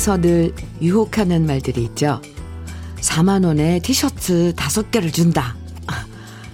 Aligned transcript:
쇼핑에서 0.00 0.16
늘 0.16 0.54
유혹하는 0.80 1.46
말들이 1.46 1.84
있죠. 1.84 2.22
4만 3.00 3.44
원에 3.44 3.80
티셔츠 3.80 4.54
5개를 4.56 5.12
준다. 5.12 5.56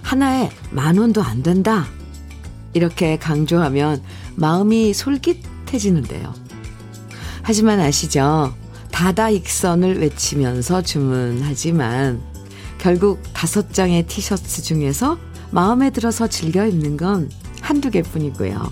하나에 0.01 0.49
만 0.71 0.97
원도 0.97 1.23
안 1.23 1.43
된다. 1.43 1.85
이렇게 2.73 3.17
강조하면 3.17 4.03
마음이 4.35 4.93
솔깃해지는데요. 4.93 6.33
하지만 7.41 7.79
아시죠? 7.79 8.53
다다익선을 8.91 10.01
외치면서 10.01 10.81
주문하지만 10.81 12.21
결국 12.77 13.21
다섯 13.33 13.73
장의 13.73 14.07
티셔츠 14.07 14.61
중에서 14.61 15.17
마음에 15.51 15.89
들어서 15.89 16.27
즐겨 16.27 16.65
입는 16.67 16.97
건 16.97 17.29
한두 17.61 17.91
개뿐이고요. 17.91 18.71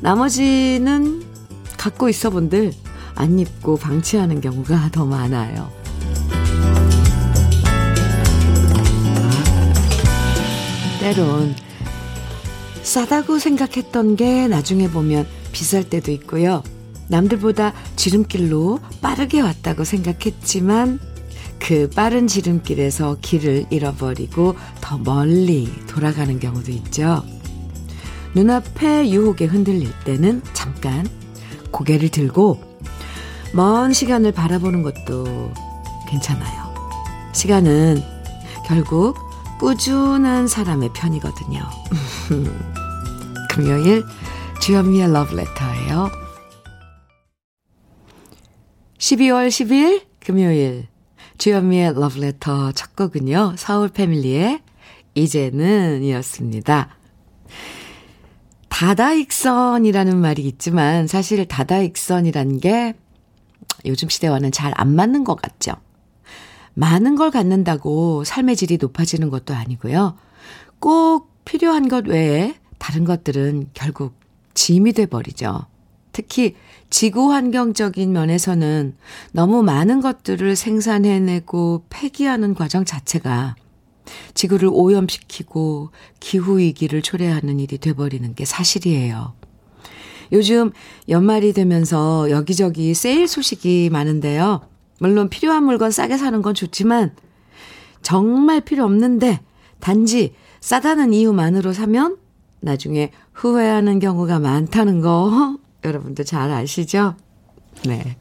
나머지는 0.00 1.22
갖고 1.76 2.08
있어 2.08 2.30
본들 2.30 2.72
안 3.18 3.36
입고 3.38 3.76
방치하는 3.76 4.40
경우가 4.40 4.90
더 4.92 5.04
많아요. 5.04 5.70
때론 11.00 11.54
싸다고 12.82 13.38
생각했던 13.38 14.16
게 14.16 14.46
나중에 14.46 14.88
보면 14.88 15.26
비쌀 15.52 15.84
때도 15.84 16.12
있고요. 16.12 16.62
남들보다 17.08 17.72
지름길로 17.96 18.78
빠르게 19.00 19.40
왔다고 19.40 19.84
생각했지만 19.84 21.00
그 21.58 21.90
빠른 21.90 22.28
지름길에서 22.28 23.18
길을 23.20 23.66
잃어버리고 23.70 24.54
더 24.80 24.98
멀리 24.98 25.68
돌아가는 25.88 26.38
경우도 26.38 26.70
있죠. 26.72 27.24
눈앞에 28.34 29.10
유혹에 29.10 29.46
흔들릴 29.46 29.90
때는 30.04 30.42
잠깐 30.52 31.08
고개를 31.72 32.10
들고 32.10 32.67
먼 33.54 33.92
시간을 33.92 34.32
바라보는 34.32 34.82
것도 34.82 35.52
괜찮아요. 36.08 36.74
시간은 37.32 38.02
결국 38.66 39.16
꾸준한 39.58 40.46
사람의 40.46 40.90
편이거든요. 40.94 41.60
금요일 43.50 44.04
주현미의 44.60 45.12
러브레터예요. 45.12 46.10
12월 48.98 49.48
10일 49.48 50.02
금요일 50.20 50.86
주현미의 51.38 51.94
러브레터 51.94 52.72
첫 52.72 52.94
곡은요. 52.94 53.54
서울 53.56 53.88
패밀리의 53.88 54.60
이제는 55.14 56.02
이었습니다. 56.02 56.96
다다익선이라는 58.68 60.16
말이 60.16 60.42
있지만 60.42 61.06
사실 61.06 61.46
다다익선이란 61.46 62.58
게 62.60 62.94
요즘 63.84 64.08
시대와는 64.08 64.52
잘 64.52 64.72
안 64.76 64.94
맞는 64.94 65.24
것 65.24 65.40
같죠. 65.40 65.72
많은 66.74 67.16
걸 67.16 67.30
갖는다고 67.30 68.22
삶의 68.24 68.56
질이 68.56 68.78
높아지는 68.80 69.30
것도 69.30 69.54
아니고요. 69.54 70.16
꼭 70.78 71.30
필요한 71.44 71.88
것 71.88 72.06
외에 72.06 72.54
다른 72.78 73.04
것들은 73.04 73.70
결국 73.74 74.14
짐이 74.54 74.92
돼버리죠. 74.92 75.66
특히 76.12 76.54
지구 76.90 77.32
환경적인 77.32 78.12
면에서는 78.12 78.96
너무 79.32 79.62
많은 79.62 80.00
것들을 80.00 80.56
생산해내고 80.56 81.84
폐기하는 81.90 82.54
과정 82.54 82.84
자체가 82.84 83.56
지구를 84.34 84.68
오염시키고 84.72 85.90
기후위기를 86.20 87.02
초래하는 87.02 87.60
일이 87.60 87.78
돼버리는 87.78 88.34
게 88.34 88.44
사실이에요. 88.44 89.34
요즘 90.32 90.70
연말이 91.08 91.52
되면서 91.52 92.30
여기저기 92.30 92.94
세일 92.94 93.28
소식이 93.28 93.90
많은데요. 93.90 94.62
물론 95.00 95.28
필요한 95.28 95.64
물건 95.64 95.90
싸게 95.90 96.16
사는 96.16 96.42
건 96.42 96.54
좋지만 96.54 97.14
정말 98.02 98.60
필요 98.60 98.84
없는데 98.84 99.40
단지 99.80 100.34
싸다는 100.60 101.12
이유만으로 101.12 101.72
사면 101.72 102.16
나중에 102.60 103.12
후회하는 103.32 104.00
경우가 104.00 104.40
많다는 104.40 105.00
거 105.00 105.58
여러분도 105.84 106.24
잘 106.24 106.50
아시죠? 106.50 107.14
네. 107.86 108.16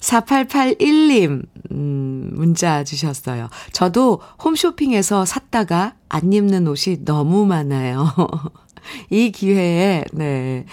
4881님, 0.00 1.44
음, 1.72 2.30
문자 2.32 2.84
주셨어요. 2.84 3.48
저도 3.72 4.20
홈쇼핑에서 4.42 5.24
샀다가 5.24 5.94
안 6.08 6.32
입는 6.32 6.68
옷이 6.68 7.04
너무 7.04 7.44
많아요. 7.44 8.06
이 9.10 9.30
기회에, 9.30 10.04
네, 10.12 10.64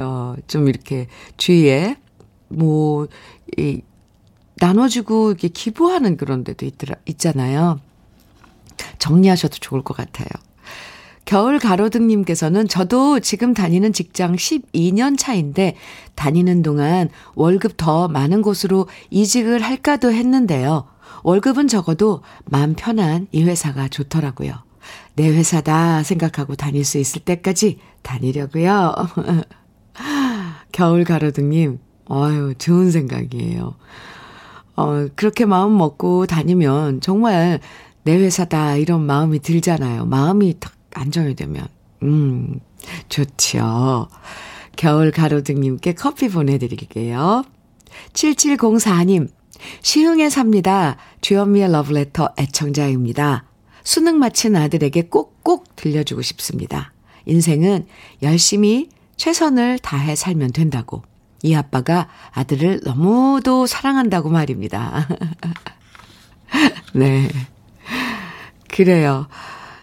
어, 0.00 0.34
좀 0.46 0.68
이렇게 0.68 1.06
주위에, 1.36 1.96
뭐, 2.48 3.08
이, 3.56 3.80
나눠주고 4.56 5.30
이렇게 5.30 5.48
기부하는 5.48 6.16
그런 6.16 6.44
데도 6.44 6.66
있더라, 6.66 6.94
있잖아요. 7.06 7.80
정리하셔도 8.98 9.56
좋을 9.58 9.82
것 9.82 9.96
같아요. 9.96 10.28
겨울 11.24 11.58
가로등님께서는 11.58 12.68
저도 12.68 13.20
지금 13.20 13.54
다니는 13.54 13.92
직장 13.92 14.34
12년 14.34 15.16
차인데 15.18 15.76
다니는 16.14 16.62
동안 16.62 17.08
월급 17.34 17.76
더 17.76 18.08
많은 18.08 18.42
곳으로 18.42 18.88
이직을 19.10 19.62
할까도 19.62 20.12
했는데요. 20.12 20.86
월급은 21.22 21.68
적어도 21.68 22.22
마음 22.44 22.74
편한 22.74 23.28
이 23.32 23.44
회사가 23.44 23.88
좋더라고요. 23.88 24.54
내 25.22 25.28
회사다 25.28 26.02
생각하고 26.02 26.56
다닐 26.56 26.84
수 26.84 26.98
있을 26.98 27.20
때까지 27.20 27.78
다니려고요. 28.02 28.92
겨울 30.72 31.04
가로등님, 31.04 31.78
어유 32.10 32.54
좋은 32.58 32.90
생각이에요. 32.90 33.76
어, 34.74 35.06
그렇게 35.14 35.44
마음 35.44 35.78
먹고 35.78 36.26
다니면 36.26 37.00
정말 37.02 37.60
내 38.02 38.16
회사다 38.16 38.74
이런 38.78 39.06
마음이 39.06 39.38
들잖아요. 39.38 40.06
마음이 40.06 40.56
탁 40.58 40.72
안정이 40.92 41.36
되면. 41.36 41.68
음, 42.02 42.58
좋지요. 43.08 44.08
겨울 44.74 45.12
가로등님께 45.12 45.94
커피 45.94 46.30
보내드릴게요. 46.30 47.44
7704님, 48.12 49.28
시흥에 49.82 50.30
삽니다. 50.30 50.96
주현미의 51.20 51.70
러브레터 51.70 52.30
애청자입니다. 52.40 53.51
수능 53.84 54.18
마친 54.18 54.56
아들에게 54.56 55.02
꼭꼭 55.02 55.76
들려주고 55.76 56.22
싶습니다. 56.22 56.92
인생은 57.26 57.86
열심히 58.22 58.88
최선을 59.16 59.78
다해 59.78 60.14
살면 60.16 60.52
된다고. 60.52 61.02
이 61.42 61.54
아빠가 61.54 62.08
아들을 62.32 62.80
너무도 62.84 63.66
사랑한다고 63.66 64.28
말입니다. 64.28 65.08
네. 66.94 67.28
그래요. 68.68 69.28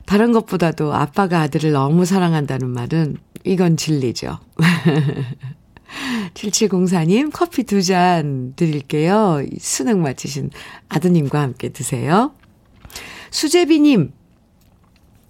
다른 0.06 0.32
것보다도 0.32 0.94
아빠가 0.94 1.42
아들을 1.42 1.72
너무 1.72 2.06
사랑한다는 2.06 2.70
말은 2.70 3.18
이건 3.46 3.78
진리죠. 3.78 4.40
7704님 6.34 7.32
커피 7.34 7.64
두 7.64 7.82
잔 7.82 8.54
드릴게요. 8.56 9.44
수능 9.60 10.02
마치신 10.02 10.52
아드님과 10.90 11.42
함께 11.42 11.70
드세요. 11.70 12.32
수제비님, 13.32 14.12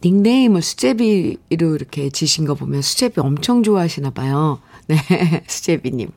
닉네임을 0.03 0.61
수제비로 0.61 1.75
이렇게 1.75 2.09
지신 2.09 2.45
거 2.45 2.55
보면 2.55 2.81
수제비 2.81 3.19
엄청 3.19 3.63
좋아하시나 3.63 4.11
봐요. 4.11 4.59
네, 4.87 4.97
수제비님. 5.47 6.09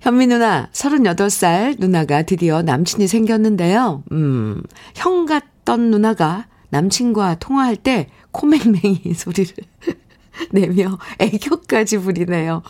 현미 0.00 0.26
누나, 0.26 0.68
38살 0.72 1.76
누나가 1.78 2.22
드디어 2.22 2.60
남친이 2.62 3.06
생겼는데요. 3.06 4.02
음, 4.12 4.62
형 4.94 5.24
같던 5.24 5.90
누나가 5.90 6.46
남친과 6.68 7.38
통화할 7.38 7.76
때 7.76 8.08
코맹맹이 8.32 9.00
소리를 9.16 9.54
내며 10.50 10.98
애교까지 11.20 11.98
부리네요. 11.98 12.62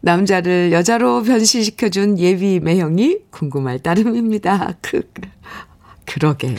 남자를 0.00 0.72
여자로 0.72 1.22
변신시켜준 1.22 2.18
예비 2.18 2.60
매형이 2.60 3.18
궁금할 3.30 3.78
따름입니다. 3.78 4.74
그, 4.82 5.02
그러게요. 6.06 6.56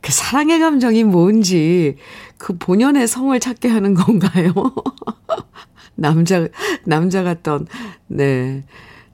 그 0.00 0.12
사랑의 0.12 0.60
감정이 0.60 1.04
뭔지 1.04 1.96
그 2.38 2.56
본연의 2.56 3.06
성을 3.06 3.38
찾게 3.38 3.68
하는 3.68 3.94
건가요? 3.94 4.52
남자, 5.94 6.48
남자 6.84 7.22
같던, 7.22 7.66
네, 8.06 8.64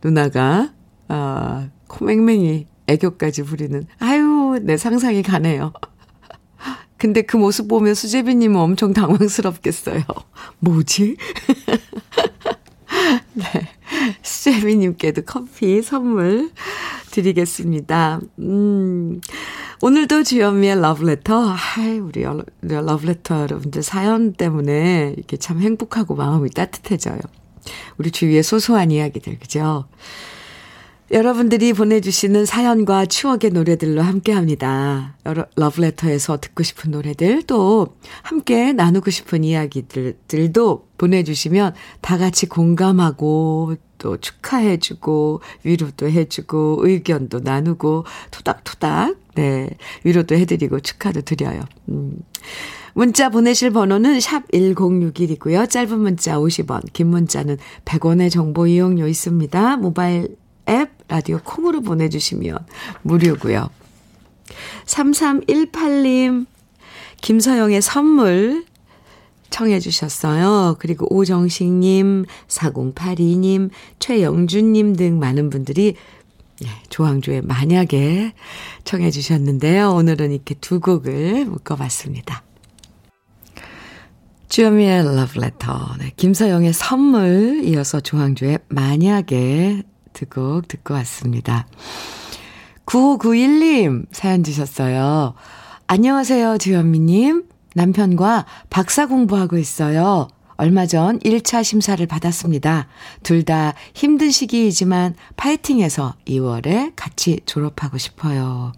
누나가, 0.02 0.72
아, 1.08 1.68
코맹맹이 1.88 2.66
애교까지 2.86 3.42
부리는, 3.42 3.84
아유, 3.98 4.60
내 4.62 4.76
상상이 4.76 5.22
가네요. 5.22 5.72
근데 6.96 7.22
그 7.22 7.36
모습 7.36 7.66
보면 7.66 7.94
수제비님은 7.94 8.58
엄청 8.58 8.92
당황스럽겠어요. 8.92 10.02
뭐지? 10.60 11.16
네. 13.34 13.44
수제비님께도 14.22 15.22
커피 15.22 15.82
선물 15.82 16.50
드리겠습니다. 17.10 18.20
음, 18.40 19.20
오늘도 19.82 20.22
주현미의 20.22 20.80
러브레터, 20.80 21.54
아이, 21.76 21.98
우리 21.98 22.24
러브레터 22.62 23.42
여러분들 23.42 23.82
사연 23.82 24.32
때문에 24.32 25.14
이렇게 25.16 25.36
참 25.36 25.60
행복하고 25.60 26.14
마음이 26.14 26.50
따뜻해져요. 26.50 27.20
우리 27.98 28.10
주위의 28.10 28.42
소소한 28.42 28.90
이야기들, 28.90 29.38
그죠? 29.38 29.86
여러분들이 31.12 31.72
보내주시는 31.72 32.46
사연과 32.46 33.06
추억의 33.06 33.50
노래들로 33.50 34.02
함께 34.02 34.32
합니다. 34.32 35.16
러브레터에서 35.54 36.38
듣고 36.40 36.64
싶은 36.64 36.90
노래들, 36.90 37.44
또 37.44 37.94
함께 38.22 38.72
나누고 38.72 39.10
싶은 39.10 39.44
이야기들도 39.44 40.88
보내주시면 40.98 41.74
다 42.00 42.18
같이 42.18 42.46
공감하고 42.46 43.76
또 43.98 44.16
축하해주고 44.16 45.40
위로도 45.62 46.10
해주고 46.10 46.78
의견도 46.80 47.40
나누고 47.40 48.04
토닥토닥, 48.32 49.16
네, 49.36 49.70
위로도 50.02 50.34
해드리고 50.34 50.80
축하도 50.80 51.20
드려요. 51.20 51.62
음. 51.88 52.18
문자 52.94 53.28
보내실 53.28 53.70
번호는 53.70 54.20
샵 54.20 54.50
1061이고요. 54.50 55.68
짧은 55.68 55.98
문자 56.00 56.38
50원, 56.38 56.92
긴 56.92 57.08
문자는 57.08 57.58
100원의 57.84 58.30
정보 58.30 58.66
이용료 58.66 59.06
있습니다. 59.06 59.76
모바일 59.76 60.34
앱 60.68 60.90
라디오 61.08 61.38
콩으로 61.42 61.80
보내주시면 61.80 62.58
무료고요. 63.02 63.70
3318님 64.86 66.46
김서영의 67.20 67.82
선물 67.82 68.64
청해 69.50 69.80
주셨어요. 69.80 70.76
그리고 70.78 71.06
오정식님, 71.14 72.24
4082님, 72.48 73.70
최영준님 73.98 74.96
등 74.96 75.18
많은 75.18 75.50
분들이 75.50 75.94
예, 76.64 76.68
조항조의 76.88 77.42
만약에 77.42 78.32
청해 78.84 79.10
주셨는데요. 79.10 79.90
오늘은 79.90 80.32
이렇게 80.32 80.54
두 80.54 80.80
곡을 80.80 81.44
묶어봤습니다. 81.46 82.42
주현미의 84.48 85.04
러브레터, 85.04 85.96
네, 85.98 86.12
김서영의 86.16 86.72
선물, 86.72 87.62
이어서 87.64 88.00
조항조의 88.00 88.60
만약에 88.68 89.82
두 90.16 90.24
곡 90.26 90.66
듣고 90.68 90.94
왔습니다. 90.94 91.66
9591님 92.86 94.06
사연 94.12 94.42
주셨어요. 94.42 95.34
안녕하세요, 95.86 96.56
주현미님. 96.58 97.44
남편과 97.74 98.46
박사 98.70 99.06
공부하고 99.06 99.58
있어요. 99.58 100.28
얼마 100.56 100.86
전 100.86 101.18
1차 101.18 101.62
심사를 101.62 102.04
받았습니다. 102.06 102.86
둘 103.22 103.44
다 103.44 103.74
힘든 103.94 104.30
시기이지만 104.30 105.14
파이팅해서 105.36 106.14
2월에 106.26 106.92
같이 106.96 107.40
졸업하고 107.44 107.98
싶어요. 107.98 108.72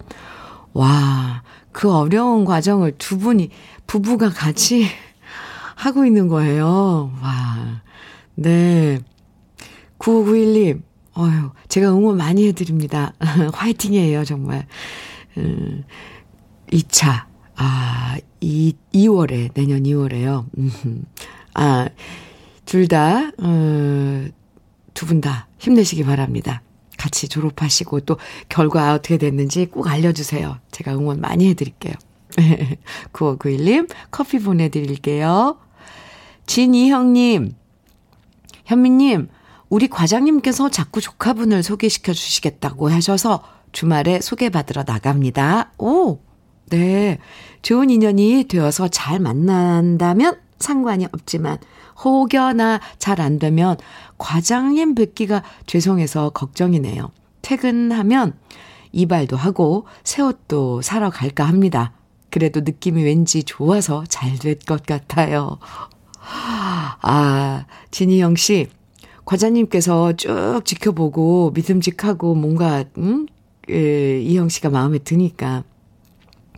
와, 0.73 1.43
그 1.70 1.93
어려운 1.93 2.44
과정을 2.44 2.99
두 2.99 3.19
분이, 3.19 3.50
부부가 3.87 4.29
같이 4.31 4.87
하고 5.76 6.05
있는 6.05 6.26
거예요. 6.26 7.12
와. 7.23 7.82
네. 8.34 8.99
9591님, 9.99 10.82
어휴, 11.19 11.50
제가 11.67 11.91
응원 11.91 12.17
많이 12.17 12.47
해드립니다. 12.47 13.12
화이팅이에요, 13.53 14.25
정말. 14.25 14.69
음, 15.37 15.82
2차, 16.70 17.25
아, 17.56 18.17
이, 18.41 18.75
2월에, 18.94 19.53
내년 19.53 19.82
2월에요. 19.82 20.47
아, 21.55 21.88
둘 22.65 22.87
다, 22.87 23.32
어, 23.37 24.26
두분 24.94 25.20
다 25.20 25.49
힘내시기 25.59 26.05
바랍니다. 26.05 26.62
같이 26.97 27.29
졸업하시고 27.29 28.00
또 28.00 28.17
결과 28.49 28.94
어떻게 28.94 29.19
됐는지 29.19 29.67
꼭 29.67 29.88
알려주세요. 29.88 30.59
제가 30.70 30.94
응원 30.94 31.20
많이 31.20 31.49
해드릴게요. 31.49 31.94
9591님, 33.12 33.88
커피 34.12 34.38
보내드릴게요. 34.38 35.59
진이형님, 36.47 37.55
현미님, 38.67 39.29
우리 39.69 39.88
과장님께서 39.88 40.70
자꾸 40.70 41.00
조카분을 41.00 41.62
소개시켜 41.62 42.12
주시겠다고 42.12 42.91
하셔서 42.91 43.43
주말에 43.73 44.20
소개받으러 44.20 44.85
나갑니다. 44.87 45.73
오! 45.79 46.20
네. 46.70 47.19
좋은 47.62 47.91
인연이 47.91 48.44
되어서 48.49 48.88
잘 48.88 49.19
만난다면 49.20 50.38
상관이 50.59 51.06
없지만, 51.12 51.59
혹여나 52.05 52.81
잘 52.99 53.20
안 53.20 53.38
되면 53.38 53.76
과장님 54.17 54.94
뵙기가 54.94 55.43
죄송해서 55.67 56.31
걱정이네요. 56.31 57.11
퇴근하면 57.43 58.38
이발도 58.93 59.37
하고 59.37 59.87
새 60.05 60.23
옷도 60.23 60.81
사러 60.82 61.11
갈까 61.11 61.44
합니다. 61.44 61.93
그래도 62.31 62.61
느낌이 62.61 63.03
왠지 63.03 63.43
좋아서 63.43 64.05
잘 64.09 64.38
될 64.38 64.59
것 64.67 64.85
같아요. 64.87 65.59
아, 67.00 67.65
진희영 67.91 68.37
씨, 68.37 68.69
과장님께서 69.29 70.15
쭉 70.15 70.63
지켜보고 70.65 71.53
믿음직하고 71.55 72.35
뭔가, 72.35 72.85
음? 72.97 73.27
예, 73.69 74.23
이영 74.23 74.49
씨가 74.49 74.71
마음에 74.71 74.97
드니까 74.97 75.65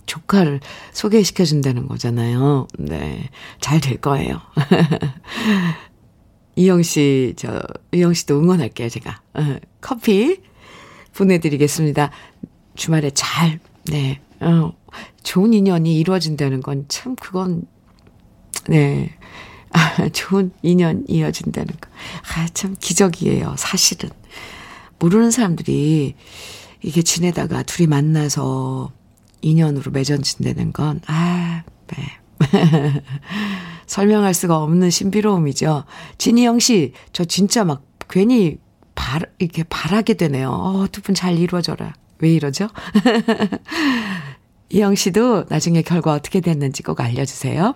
조카를 0.07 0.61
소개시켜 0.93 1.45
준다는 1.45 1.89
거잖아요. 1.89 2.69
네. 2.79 3.29
잘 3.61 3.81
될 3.81 4.01
거예요. 4.01 4.41
이영 6.55 6.85
씨, 6.85 7.35
저, 7.37 7.61
이영 7.93 8.15
씨도 8.15 8.39
응원할게요, 8.39 8.89
제가. 8.89 9.21
어, 9.35 9.57
커피 9.81 10.41
보내드리겠습니다. 11.17 12.13
주말에 12.77 13.11
잘, 13.11 13.59
네, 13.87 14.21
어, 14.39 14.73
좋은 15.25 15.55
인연이 15.55 15.99
이루어진다는 15.99 16.61
건 16.61 16.85
참, 16.87 17.17
그건, 17.17 17.65
네, 18.69 19.11
아, 19.73 20.09
좋은 20.13 20.51
인연 20.63 21.05
이어진다는 21.09 21.69
거. 21.81 21.89
아, 22.37 22.47
참 22.55 22.75
기적이에요, 22.79 23.55
사실은. 23.57 24.11
모르는 24.99 25.31
사람들이 25.31 26.15
이게 26.83 27.03
지내다가 27.03 27.63
둘이 27.63 27.87
만나서 27.87 28.93
인연으로 29.43 29.91
맺어진다는 29.93 30.73
건, 30.73 31.01
아, 31.07 31.63
네. 31.89 32.21
설명할 33.87 34.35
수가 34.35 34.59
없는 34.63 34.91
신비로움이죠. 34.91 35.85
진희영 36.19 36.59
씨, 36.59 36.93
저 37.13 37.25
진짜 37.25 37.65
막 37.65 37.83
괜히 38.09 38.59
바, 38.95 39.19
이렇게 39.39 39.63
바라게 39.65 40.15
되네요. 40.15 40.51
어, 40.51 40.87
두 40.91 41.01
분 41.03 41.15
잘 41.15 41.39
이루어져라. 41.39 41.95
왜 42.19 42.33
이러죠? 42.35 42.69
이영 44.71 44.95
씨도 44.95 45.47
나중에 45.49 45.83
결과 45.83 46.13
어떻게 46.13 46.41
됐는지 46.41 46.83
꼭 46.83 47.01
알려주세요. 47.01 47.75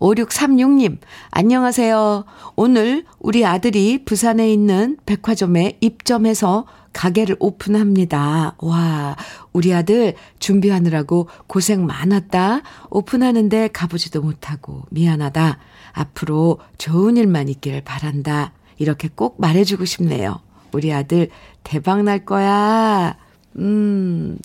5636님, 0.00 0.98
안녕하세요. 1.30 2.24
오늘 2.56 3.04
우리 3.20 3.46
아들이 3.46 4.04
부산에 4.04 4.52
있는 4.52 4.96
백화점에 5.06 5.78
입점해서 5.80 6.66
가게를 6.92 7.36
오픈합니다. 7.40 8.56
와, 8.58 9.16
우리 9.52 9.72
아들 9.74 10.14
준비하느라고 10.38 11.28
고생 11.46 11.86
많았다. 11.86 12.62
오픈하는데 12.90 13.68
가보지도 13.68 14.20
못하고 14.22 14.82
미안하다. 14.90 15.58
앞으로 15.92 16.58
좋은 16.78 17.16
일만 17.16 17.48
있기를 17.48 17.82
바란다. 17.82 18.52
이렇게 18.78 19.08
꼭 19.14 19.40
말해주고 19.40 19.84
싶네요. 19.84 20.40
우리 20.72 20.92
아들 20.92 21.30
대박 21.62 22.02
날 22.02 22.24
거야. 22.24 23.16
음, 23.56 24.38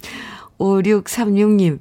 5636님, 0.59 1.79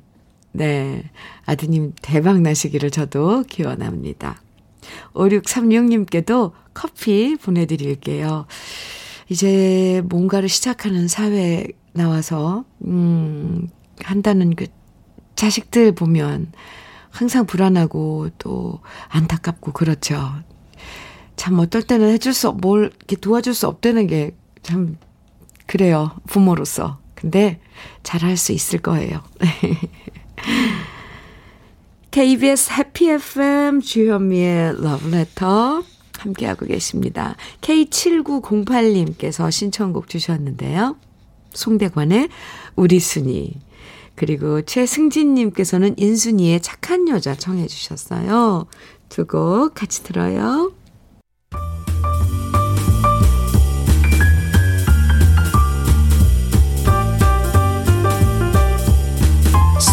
네. 0.52 1.10
아드님 1.46 1.92
대박 2.02 2.40
나시기를 2.40 2.90
저도 2.90 3.44
기원합니다. 3.44 4.40
5636님께도 5.14 6.52
커피 6.74 7.36
보내드릴게요. 7.36 8.46
이제 9.28 10.02
뭔가를 10.06 10.48
시작하는 10.48 11.08
사회에 11.08 11.66
나와서, 11.92 12.64
음, 12.84 13.68
한다는 14.02 14.54
그 14.54 14.66
자식들 15.36 15.92
보면 15.92 16.52
항상 17.10 17.46
불안하고 17.46 18.30
또 18.38 18.80
안타깝고 19.08 19.72
그렇죠. 19.72 20.32
참 21.36 21.58
어떨 21.58 21.82
때는 21.82 22.08
해줄 22.10 22.32
수, 22.32 22.52
뭘 22.52 22.90
이렇게 22.98 23.16
도와줄 23.16 23.54
수 23.54 23.66
없다는 23.66 24.06
게 24.06 24.32
참 24.68 24.98
그래요. 25.66 26.10
부모로서. 26.26 26.98
근데 27.14 27.58
잘할 28.02 28.36
수 28.36 28.52
있을 28.52 28.80
거예요. 28.80 29.22
KBS 32.10 32.72
해피 32.72 33.10
FM 33.10 33.80
주현미의 33.80 34.82
러브레터 34.82 35.82
함께하고 36.18 36.66
계십니다. 36.66 37.36
K7908님께서 37.60 39.50
신청곡 39.50 40.08
주셨는데요. 40.08 40.96
송대관의 41.52 42.28
우리 42.76 42.98
순이 43.00 43.54
그리고 44.14 44.62
최승진님께서는 44.62 45.94
인순이의 45.96 46.60
착한 46.60 47.08
여자 47.08 47.34
청해 47.36 47.66
주셨어요. 47.68 48.66
두 49.08 49.24
곡 49.26 49.74
같이 49.74 50.02
들어요. 50.02 50.72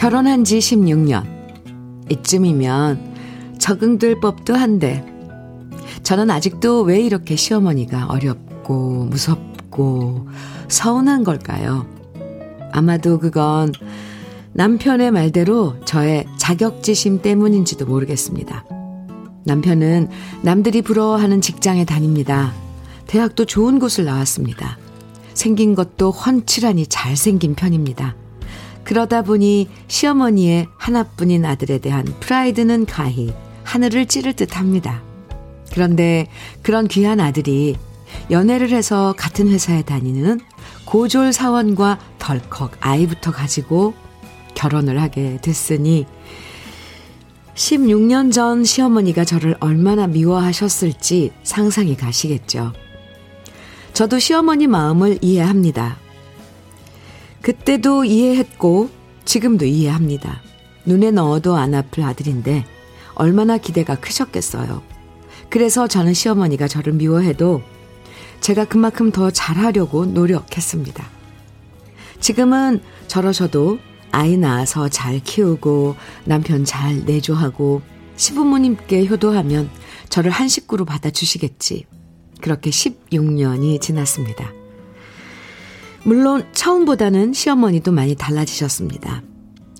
결혼한 0.00 0.44
지 0.44 0.60
16년. 0.60 1.26
이쯤이면 2.08 3.58
적응될 3.58 4.20
법도 4.20 4.54
한데, 4.54 5.04
저는 6.02 6.30
아직도 6.30 6.80
왜 6.84 7.02
이렇게 7.02 7.36
시어머니가 7.36 8.06
어렵고 8.06 9.04
무섭고 9.10 10.26
서운한 10.68 11.22
걸까요? 11.22 11.86
아마도 12.72 13.18
그건 13.18 13.72
남편의 14.54 15.10
말대로 15.10 15.76
저의 15.84 16.24
자격지심 16.38 17.20
때문인지도 17.20 17.84
모르겠습니다. 17.84 18.64
남편은 19.44 20.08
남들이 20.40 20.80
부러워하는 20.80 21.42
직장에 21.42 21.84
다닙니다. 21.84 22.54
대학도 23.06 23.44
좋은 23.44 23.78
곳을 23.78 24.06
나왔습니다. 24.06 24.78
생긴 25.34 25.74
것도 25.74 26.10
훤칠하니 26.10 26.86
잘생긴 26.86 27.54
편입니다. 27.54 28.14
그러다 28.84 29.22
보니 29.22 29.68
시어머니의 29.88 30.66
하나뿐인 30.76 31.44
아들에 31.44 31.78
대한 31.78 32.04
프라이드는 32.20 32.86
가히 32.86 33.32
하늘을 33.64 34.06
찌를 34.06 34.32
듯 34.34 34.56
합니다. 34.56 35.02
그런데 35.72 36.26
그런 36.62 36.88
귀한 36.88 37.20
아들이 37.20 37.76
연애를 38.30 38.70
해서 38.70 39.14
같은 39.16 39.48
회사에 39.48 39.82
다니는 39.82 40.40
고졸 40.84 41.32
사원과 41.32 41.98
덜컥 42.18 42.78
아이부터 42.80 43.30
가지고 43.30 43.94
결혼을 44.54 45.00
하게 45.00 45.38
됐으니 45.40 46.06
16년 47.54 48.32
전 48.32 48.64
시어머니가 48.64 49.24
저를 49.24 49.54
얼마나 49.60 50.06
미워하셨을지 50.06 51.32
상상이 51.42 51.96
가시겠죠. 51.96 52.72
저도 53.92 54.18
시어머니 54.18 54.66
마음을 54.66 55.18
이해합니다. 55.20 55.98
그때도 57.42 58.04
이해했고 58.04 58.90
지금도 59.24 59.64
이해합니다. 59.64 60.42
눈에 60.84 61.10
넣어도 61.10 61.56
안 61.56 61.74
아플 61.74 62.02
아들인데 62.02 62.64
얼마나 63.14 63.58
기대가 63.58 63.94
크셨겠어요. 63.94 64.82
그래서 65.48 65.88
저는 65.88 66.14
시어머니가 66.14 66.68
저를 66.68 66.92
미워해도 66.94 67.62
제가 68.40 68.64
그만큼 68.64 69.10
더 69.10 69.30
잘하려고 69.30 70.06
노력했습니다. 70.06 71.04
지금은 72.20 72.80
저러셔도 73.08 73.78
아이 74.12 74.36
낳아서 74.36 74.88
잘 74.88 75.20
키우고 75.20 75.96
남편 76.24 76.64
잘 76.64 77.04
내조하고 77.04 77.82
시부모님께 78.16 79.06
효도하면 79.06 79.70
저를 80.08 80.30
한 80.30 80.48
식구로 80.48 80.84
받아주시겠지. 80.84 81.86
그렇게 82.40 82.70
16년이 82.70 83.80
지났습니다. 83.80 84.59
물론 86.04 86.46
처음보다는 86.52 87.32
시어머니도 87.32 87.92
많이 87.92 88.14
달라지셨습니다. 88.14 89.22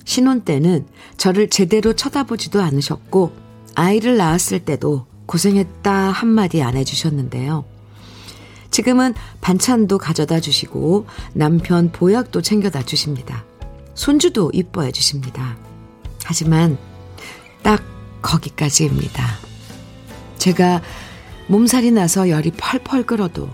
신혼 0.04 0.42
때는 0.42 0.86
저를 1.16 1.48
제대로 1.48 1.92
쳐다보지도 1.94 2.60
않으셨고 2.60 3.32
아이를 3.74 4.16
낳았을 4.16 4.60
때도 4.64 5.06
고생했다 5.26 5.92
한마디 5.92 6.62
안 6.62 6.76
해주셨는데요. 6.76 7.64
지금은 8.70 9.14
반찬도 9.40 9.98
가져다 9.98 10.40
주시고 10.40 11.06
남편 11.32 11.90
보약도 11.92 12.42
챙겨다 12.42 12.82
주십니다. 12.84 13.44
손주도 13.94 14.50
이뻐해 14.52 14.92
주십니다. 14.92 15.56
하지만 16.24 16.78
딱 17.62 17.82
거기까지입니다. 18.22 19.24
제가 20.38 20.82
몸살이 21.48 21.90
나서 21.90 22.28
열이 22.28 22.52
펄펄 22.56 23.04
끓어도 23.04 23.48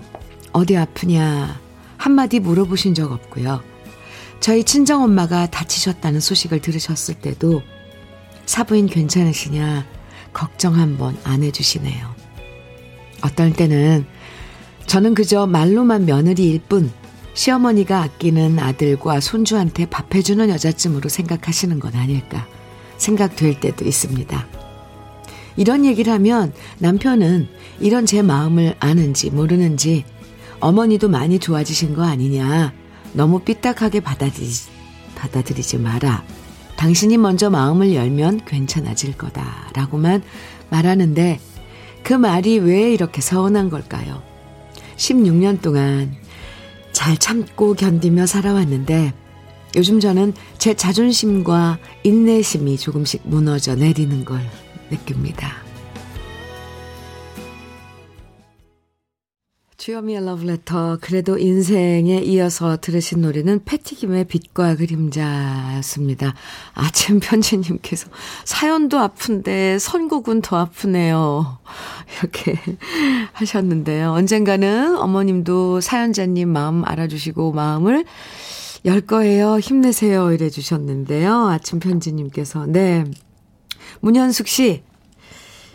어디 0.53 0.77
아프냐 0.77 1.66
한마디 1.97 2.41
물어보신 2.41 2.95
적 2.95 3.13
없고요. 3.13 3.63
저희 4.41 4.65
친정엄마가 4.65 5.51
다치셨다는 5.51 6.21
소식을 6.21 6.61
들으셨을 6.61 7.17
때도 7.17 7.63
사부인 8.45 8.87
괜찮으시냐 8.87 9.87
걱정 10.33 10.77
한번 10.77 11.17
안 11.25 11.43
해주시네요. 11.43 12.15
어떨 13.23 13.53
때는 13.53 14.07
저는 14.87 15.15
그저 15.15 15.47
말로만 15.47 16.07
며느리일 16.07 16.61
뿐 16.69 16.93
시어머니가 17.35 18.03
아끼는 18.03 18.59
아들과 18.59 19.21
손주한테 19.21 19.87
밥 19.87 20.15
해주는 20.15 20.49
여자쯤으로 20.49 21.09
생각하시는 21.09 21.79
건 21.81 21.95
아닐까 21.95 22.47
생각될 22.99 23.61
때도 23.61 23.85
있습니다. 23.85 24.47
이런 25.57 25.85
얘기를 25.85 26.13
하면 26.13 26.53
남편은 26.79 27.49
이런 27.81 28.07
제 28.07 28.23
마음을 28.23 28.75
아는지 28.79 29.31
모르는지 29.31 30.05
어머니도 30.61 31.09
많이 31.09 31.39
좋아지신 31.39 31.95
거 31.95 32.03
아니냐. 32.03 32.73
너무 33.13 33.41
삐딱하게 33.41 34.01
받아들이지, 34.01 34.69
받아들이지 35.17 35.79
마라. 35.79 36.25
당신이 36.77 37.17
먼저 37.17 37.51
마음을 37.51 37.95
열면 37.95 38.45
괜찮아질 38.45 39.17
거다. 39.17 39.71
라고만 39.75 40.23
말하는데 40.71 41.41
그 42.03 42.13
말이 42.13 42.59
왜 42.59 42.93
이렇게 42.93 43.21
서운한 43.21 43.71
걸까요? 43.71 44.23
16년 44.97 45.61
동안 45.61 46.15
잘 46.93 47.17
참고 47.17 47.75
견디며 47.75 48.27
살아왔는데 48.27 49.13
요즘 49.77 50.01
저는 50.01 50.33
제 50.59 50.75
자존심과 50.75 51.79
인내심이 52.03 52.79
조금씩 52.79 53.23
무너져 53.25 53.75
내리는 53.75 54.25
걸 54.25 54.41
느낍니다. 54.91 55.66
주여미의 59.87 60.27
러브레터 60.27 60.99
그래도 61.01 61.39
인생에 61.39 62.19
이어서 62.19 62.77
들으신 62.77 63.21
노래는 63.21 63.61
패티김의 63.65 64.25
빛과 64.25 64.75
그림자였습니다. 64.75 66.35
아침 66.75 67.21
편지님께서 67.21 68.09
사연도 68.45 68.99
아픈데 68.99 69.79
선곡은 69.79 70.43
더 70.43 70.57
아프네요. 70.57 71.59
이렇게 72.19 72.59
하셨는데요. 73.35 74.11
언젠가는 74.11 74.97
어머님도 74.97 75.81
사연자님 75.81 76.49
마음 76.49 76.85
알아주시고 76.85 77.53
마음을 77.53 78.05
열 78.87 79.01
거예요. 79.03 79.61
힘내세요. 79.61 80.33
이래 80.33 80.51
주셨는데요. 80.51 81.47
아침 81.47 81.79
편지님께서 81.79 82.67
네. 82.67 83.05
문현숙 84.01 84.49
씨 84.49 84.83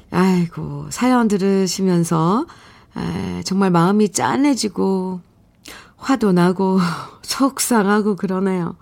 아이고 0.09 0.87
사연 0.89 1.29
들으시면서 1.29 2.45
에, 2.97 3.43
정말 3.43 3.71
마음이 3.71 4.09
짠해지고 4.09 5.21
화도 5.97 6.31
나고 6.31 6.79
속상하고 7.21 8.15
그러네요. 8.15 8.75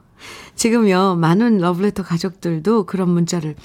지금요 0.56 1.16
많은 1.16 1.60
러브레터 1.60 2.04
가족들도 2.04 2.86
그런 2.86 3.10
문자를 3.10 3.56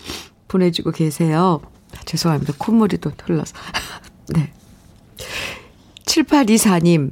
보내주고 0.48 0.92
계세요. 0.92 1.60
죄송합니다. 2.04 2.54
콧물이 2.58 2.98
또 2.98 3.10
흘러서. 3.24 3.54
네. 4.34 4.52
7824님, 6.04 7.10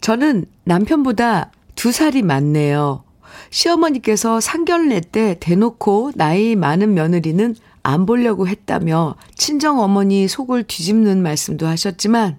저는 0.00 0.46
남편보다 0.64 1.52
두 1.74 1.92
살이 1.92 2.22
많네요. 2.22 3.04
시어머니께서 3.50 4.40
상견례 4.40 5.00
때 5.00 5.36
대놓고 5.38 6.12
나이 6.14 6.56
많은 6.56 6.94
며느리는 6.94 7.54
안 7.82 8.06
보려고 8.06 8.48
했다며 8.48 9.14
친정 9.36 9.80
어머니 9.80 10.26
속을 10.26 10.64
뒤집는 10.64 11.22
말씀도 11.22 11.66
하셨지만 11.66 12.38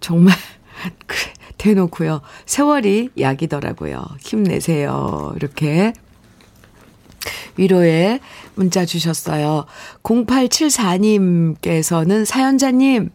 정말 0.00 0.34
그래 1.06 1.20
대놓고요. 1.58 2.22
세월이 2.46 3.10
약이더라고요. 3.18 4.02
힘내세요. 4.20 5.34
이렇게 5.36 5.92
위로의 7.56 8.20
문자 8.54 8.86
주셨어요. 8.86 9.66
0874님께서는 10.02 12.24
사연자님 12.24 13.10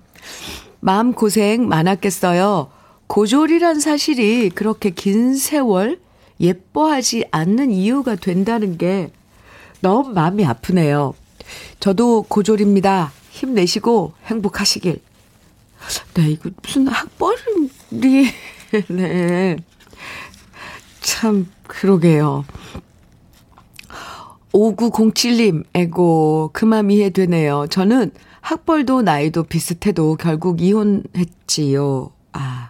마음고생 0.79 1.67
많았겠어요. 1.67 2.69
고졸이란 3.07 3.79
사실이 3.79 4.51
그렇게 4.51 4.91
긴 4.91 5.35
세월 5.35 5.99
예뻐하지 6.39 7.25
않는 7.31 7.71
이유가 7.71 8.15
된다는 8.15 8.77
게 8.77 9.09
너무 9.81 10.13
마음이 10.13 10.45
아프네요. 10.45 11.15
저도 11.79 12.21
고졸입니다. 12.23 13.11
힘내시고 13.31 14.13
행복하시길 14.25 14.99
네, 16.15 16.29
이거 16.31 16.49
무슨 16.61 16.87
학벌이, 16.87 17.39
네. 18.89 19.57
참, 21.01 21.51
그러게요. 21.67 22.45
5907님, 24.53 25.65
에고, 25.73 26.49
그맘 26.53 26.89
이해되네요. 26.91 27.67
저는 27.69 28.11
학벌도 28.41 29.01
나이도 29.01 29.43
비슷해도 29.43 30.15
결국 30.15 30.61
이혼했지요. 30.61 32.11
아, 32.33 32.69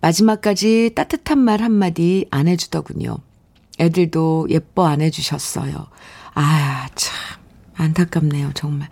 마지막까지 0.00 0.92
따뜻한 0.94 1.38
말 1.38 1.60
한마디 1.60 2.26
안 2.30 2.48
해주더군요. 2.48 3.18
애들도 3.78 4.46
예뻐 4.50 4.86
안 4.86 5.00
해주셨어요. 5.00 5.86
아, 6.34 6.88
참, 6.94 7.14
안타깝네요, 7.74 8.52
정말. 8.54 8.88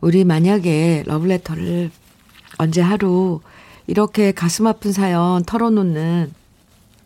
우리 0.00 0.24
만약에 0.24 1.04
러브레터를 1.06 1.90
언제 2.58 2.80
하루 2.80 3.40
이렇게 3.86 4.32
가슴 4.32 4.66
아픈 4.66 4.92
사연 4.92 5.44
털어놓는 5.44 6.32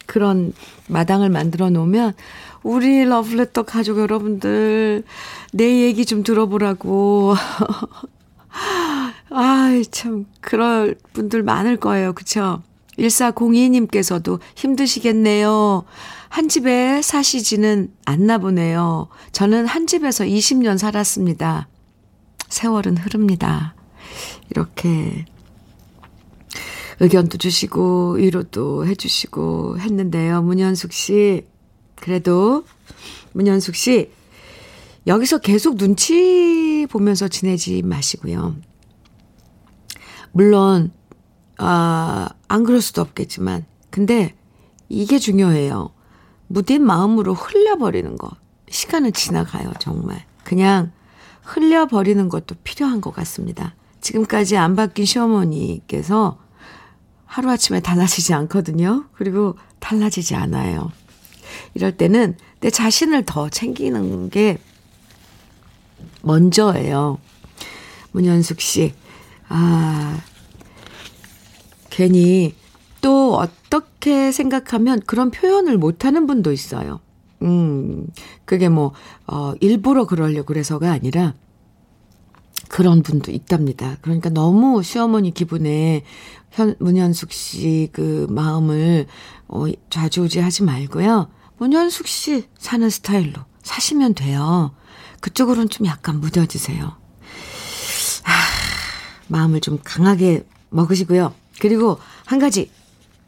그런 0.06 0.52
마당을 0.88 1.30
만들어 1.30 1.70
놓으면 1.70 2.14
우리 2.62 3.04
러브레터 3.04 3.62
가족 3.62 3.98
여러분들 3.98 5.04
내 5.52 5.82
얘기 5.82 6.04
좀 6.04 6.22
들어보라고. 6.22 7.34
아이, 9.30 9.84
참, 9.86 10.26
그럴 10.40 10.96
분들 11.12 11.42
많을 11.42 11.76
거예요. 11.76 12.12
그쵸? 12.12 12.62
1402님께서도 12.98 14.40
힘드시겠네요. 14.54 15.84
한 16.28 16.48
집에 16.48 17.02
사시지는 17.02 17.92
않나 18.04 18.38
보네요. 18.38 19.08
저는 19.32 19.66
한 19.66 19.86
집에서 19.86 20.24
20년 20.24 20.78
살았습니다. 20.78 21.68
세월은 22.48 22.96
흐릅니다. 22.96 23.74
이렇게 24.50 25.24
의견도 27.00 27.38
주시고 27.38 28.14
위로도 28.14 28.86
해주시고 28.86 29.78
했는데요. 29.80 30.42
문현숙 30.42 30.92
씨, 30.92 31.46
그래도 31.94 32.64
문현숙 33.32 33.74
씨 33.74 34.10
여기서 35.06 35.38
계속 35.38 35.76
눈치 35.76 36.86
보면서 36.90 37.28
지내지 37.28 37.82
마시고요. 37.82 38.56
물론 40.32 40.92
아, 41.58 42.28
안 42.48 42.64
그럴 42.64 42.80
수도 42.80 43.02
없겠지만 43.02 43.64
근데 43.90 44.34
이게 44.88 45.18
중요해요. 45.18 45.90
무딘 46.48 46.84
마음으로 46.84 47.34
흘려버리는 47.34 48.16
거. 48.16 48.30
시간은 48.68 49.12
지나가요, 49.12 49.72
정말. 49.80 50.24
그냥 50.44 50.92
흘려버리는 51.42 52.28
것도 52.28 52.56
필요한 52.62 53.00
것 53.00 53.12
같습니다. 53.14 53.74
지금까지 54.00 54.56
안 54.56 54.76
바뀐 54.76 55.04
시어머니께서 55.04 56.38
하루아침에 57.26 57.80
달라지지 57.80 58.32
않거든요. 58.34 59.04
그리고 59.14 59.56
달라지지 59.78 60.34
않아요. 60.34 60.90
이럴 61.74 61.96
때는 61.96 62.36
내 62.60 62.70
자신을 62.70 63.24
더 63.24 63.48
챙기는 63.48 64.30
게 64.30 64.58
먼저예요. 66.22 67.18
문현숙 68.12 68.60
씨, 68.60 68.94
아, 69.48 70.18
괜히 71.90 72.54
또 73.00 73.36
어떻게 73.36 74.32
생각하면 74.32 75.00
그런 75.06 75.30
표현을 75.30 75.78
못하는 75.78 76.26
분도 76.26 76.52
있어요. 76.52 77.00
음, 77.42 78.06
그게 78.44 78.68
뭐, 78.68 78.92
어, 79.26 79.52
일부러 79.60 80.06
그러려고 80.06 80.46
그래서가 80.46 80.90
아니라 80.90 81.34
그런 82.68 83.02
분도 83.02 83.30
있답니다. 83.32 83.96
그러니까 84.02 84.28
너무 84.30 84.82
시어머니 84.82 85.32
기분에 85.32 86.02
현, 86.50 86.74
문현숙 86.78 87.32
씨 87.32 87.88
그 87.92 88.26
마음을 88.30 89.06
어, 89.48 89.64
좌지우지 89.90 90.40
하지 90.40 90.62
말고요. 90.62 91.28
문현숙 91.58 92.06
씨 92.06 92.44
사는 92.58 92.88
스타일로 92.88 93.40
사시면 93.62 94.14
돼요. 94.14 94.74
그쪽으로는 95.20 95.68
좀 95.68 95.86
약간 95.86 96.20
무뎌지세요. 96.20 96.96
아, 98.24 98.32
마음을 99.28 99.60
좀 99.60 99.78
강하게 99.82 100.44
먹으시고요. 100.70 101.34
그리고 101.60 101.98
한 102.24 102.38
가지 102.38 102.70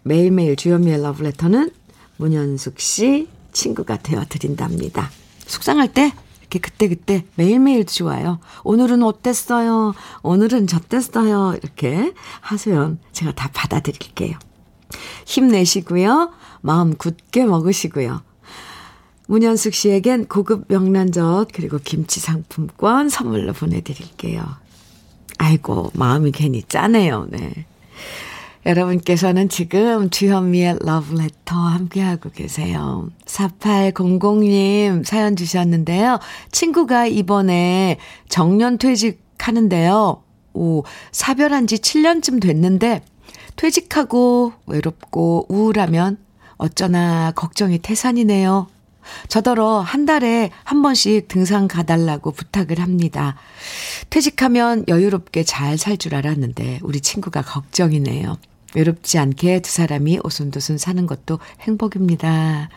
매일매일 0.03 0.57
주현미의 0.57 1.03
러브레터는 1.03 1.70
문현숙 2.16 2.81
씨 2.81 3.29
친구가 3.53 3.98
되어드린답니다. 3.98 5.11
속상할 5.46 5.92
때 5.92 6.12
이렇게 6.48 6.58
그때그때 6.61 7.24
매일매일 7.34 7.84
좋아요. 7.84 8.40
오늘은 8.64 9.02
어땠어요? 9.02 9.94
오늘은 10.22 10.66
저땠어요? 10.66 11.54
이렇게 11.62 12.14
하소연 12.40 12.98
제가 13.12 13.32
다 13.32 13.50
받아드릴게요. 13.52 14.38
힘내시고요. 15.26 16.32
마음 16.62 16.96
굳게 16.96 17.44
먹으시고요. 17.44 18.22
문현숙 19.26 19.74
씨에겐 19.74 20.26
고급 20.26 20.64
명란젓 20.68 21.48
그리고 21.52 21.78
김치 21.84 22.18
상품권 22.18 23.11
선물로 23.11 23.52
보내드릴게요. 23.52 24.42
아이고 25.37 25.90
마음이 25.94 26.32
괜히 26.32 26.62
짜네요. 26.62 27.26
네. 27.28 27.66
여러분께서는 28.68 29.48
지금 29.48 30.11
주현미의 30.11 30.81
러브레터 30.83 31.57
함께하고 31.57 32.31
계세요. 32.31 33.09
4800님 33.24 35.04
사연 35.04 35.37
주셨는데요. 35.37 36.18
친구가 36.52 37.07
이번에 37.07 37.96
정년 38.28 38.76
퇴직하는데요. 38.76 40.22
오, 40.52 40.85
사별한 41.12 41.66
지 41.66 41.76
7년쯤 41.76 42.42
됐는데 42.42 43.02
퇴직하고 43.57 44.52
외롭고 44.66 45.46
우울하면 45.48 46.18
어쩌나 46.59 47.33
걱정이 47.35 47.78
태산이네요. 47.78 48.66
저더러 49.28 49.81
한 49.81 50.04
달에 50.04 50.50
한 50.64 50.83
번씩 50.83 51.28
등산 51.28 51.68
가달라고 51.68 52.33
부탁을 52.33 52.81
합니다. 52.81 53.37
퇴직하면 54.11 54.85
여유롭게 54.88 55.44
잘 55.44 55.78
살 55.78 55.96
줄 55.96 56.14
알았는데 56.14 56.81
우리 56.83 57.00
친구가 57.00 57.40
걱정이네요. 57.40 58.37
외롭지 58.74 59.18
않게 59.18 59.61
두 59.61 59.70
사람이 59.70 60.20
오순도순 60.24 60.78
사는 60.78 61.07
것도 61.07 61.38
행복입니다. 61.61 62.68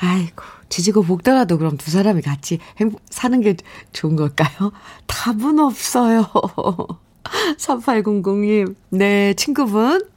아이고, 0.00 0.42
지지고 0.68 1.02
볶더라도 1.02 1.58
그럼 1.58 1.76
두 1.76 1.90
사람이 1.90 2.22
같이 2.22 2.58
행복, 2.78 3.00
사는 3.10 3.40
게 3.40 3.56
좋은 3.92 4.16
걸까요? 4.16 4.72
답은 5.06 5.58
없어요. 5.58 6.30
3800님, 7.58 8.74
네, 8.90 9.34
친구분. 9.34 10.08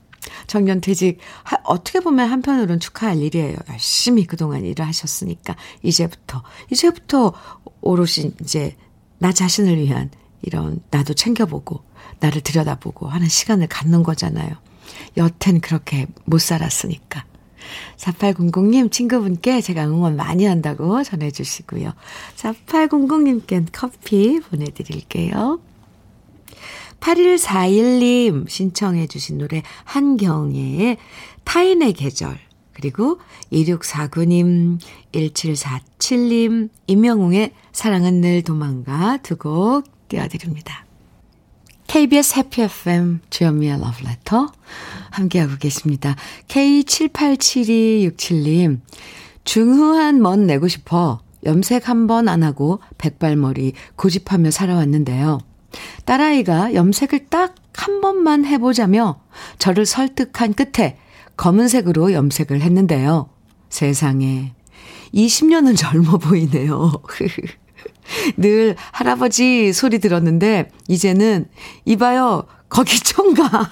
정년 0.45 0.81
퇴직, 0.81 1.17
하, 1.43 1.57
어떻게 1.63 1.99
보면 1.99 2.29
한편으로는 2.29 2.79
축하할 2.79 3.17
일이에요. 3.17 3.57
열심히 3.69 4.25
그동안 4.25 4.63
일을 4.63 4.85
하셨으니까, 4.85 5.55
이제부터, 5.81 6.43
이제부터 6.71 7.33
오롯이 7.81 8.33
이제 8.41 8.75
나 9.17 9.31
자신을 9.31 9.77
위한 9.77 10.11
이런 10.43 10.79
나도 10.91 11.15
챙겨보고, 11.15 11.83
나를 12.19 12.41
들여다보고 12.41 13.07
하는 13.07 13.27
시간을 13.27 13.67
갖는 13.67 14.03
거잖아요. 14.03 14.55
여튼 15.17 15.59
그렇게 15.61 16.07
못 16.25 16.39
살았으니까. 16.39 17.25
4800님 17.97 18.91
친구분께 18.91 19.61
제가 19.61 19.85
응원 19.87 20.15
많이 20.15 20.45
한다고 20.45 21.03
전해주시고요. 21.03 21.93
4800님께 22.35 23.65
커피 23.71 24.39
보내드릴게요. 24.39 25.61
8141님 26.99 28.47
신청해 28.47 29.07
주신 29.07 29.37
노래 29.39 29.63
한경애의 29.85 30.97
타인의 31.43 31.93
계절 31.93 32.37
그리고 32.73 33.19
2649님 33.51 34.79
1747님 35.11 36.69
임영웅의 36.87 37.53
사랑은 37.71 38.21
늘 38.21 38.43
도망가 38.43 39.17
두 39.17 39.35
곡 39.37 39.83
띄워드립니다. 40.07 40.85
KBS 41.91 42.37
해피 42.37 42.61
FM 42.61 43.19
주현미의 43.29 43.79
러브레터 43.81 44.49
함께하고 45.09 45.57
계십니다. 45.57 46.15
K787267님 46.47 48.79
중후한 49.43 50.21
멋 50.21 50.39
내고 50.39 50.69
싶어 50.69 51.19
염색 51.43 51.89
한 51.89 52.07
번 52.07 52.29
안 52.29 52.43
하고 52.43 52.79
백발머리 52.97 53.73
고집하며 53.97 54.51
살아왔는데요. 54.51 55.39
딸아이가 56.05 56.75
염색을 56.75 57.27
딱 57.29 57.55
한 57.73 58.01
번만 58.01 58.45
해보자며 58.45 59.21
저를 59.57 59.85
설득한 59.85 60.53
끝에 60.53 60.97
검은색으로 61.37 62.11
염색을 62.13 62.61
했는데요. 62.61 63.29
세상에 63.69 64.53
20년은 65.13 65.77
젊어 65.77 66.17
보이네요. 66.17 66.91
늘 68.37 68.75
할아버지 68.91 69.73
소리 69.73 69.99
들었는데, 69.99 70.71
이제는, 70.87 71.47
이봐요, 71.85 72.45
거기 72.69 72.99
총각. 72.99 73.71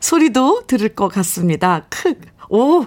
소리도 0.00 0.66
들을 0.66 0.88
것 0.90 1.08
같습니다. 1.08 1.86
크, 1.88 2.14
오! 2.48 2.84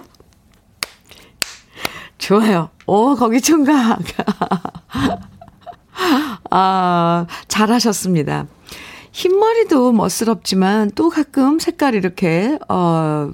좋아요. 2.18 2.70
오, 2.86 3.16
거기 3.16 3.40
총각. 3.40 4.00
아, 6.50 7.26
잘하셨습니다. 7.48 8.46
흰머리도 9.12 9.92
멋스럽지만 9.92 10.90
또 10.94 11.08
가끔 11.08 11.58
색깔 11.58 11.94
이렇게, 11.94 12.58
어, 12.68 13.32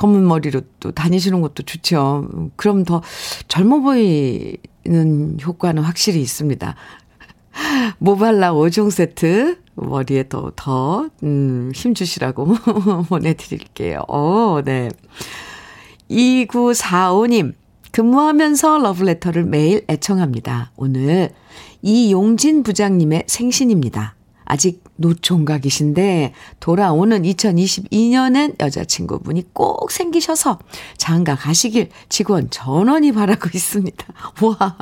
검은 0.00 0.26
머리로 0.26 0.62
또 0.80 0.92
다니시는 0.92 1.42
것도 1.42 1.62
좋죠. 1.62 2.26
그럼 2.56 2.84
더 2.84 3.02
젊어 3.48 3.80
보이는 3.80 5.36
효과는 5.44 5.82
확실히 5.82 6.22
있습니다. 6.22 6.74
모발라 7.98 8.54
5종 8.54 8.90
세트 8.90 9.58
머리에 9.74 10.26
더, 10.30 10.52
더, 10.56 11.10
음, 11.22 11.70
힘주시라고 11.74 12.46
보내드릴게요. 13.10 14.04
오, 14.08 14.62
네. 14.64 14.88
2945님, 16.10 17.52
근무하면서 17.92 18.78
러브레터를 18.78 19.44
매일 19.44 19.84
애청합니다. 19.86 20.72
오늘 20.76 21.28
이용진 21.82 22.62
부장님의 22.62 23.24
생신입니다. 23.26 24.14
아직 24.46 24.82
노총각이신데 25.00 26.34
돌아오는 26.60 27.22
2022년엔 27.22 28.60
여자친구분이 28.60 29.52
꼭 29.54 29.90
생기셔서 29.90 30.58
장가 30.96 31.34
가시길 31.34 31.88
직원 32.08 32.50
전원이 32.50 33.12
바라고 33.12 33.48
있습니다. 33.54 34.06
와, 34.42 34.76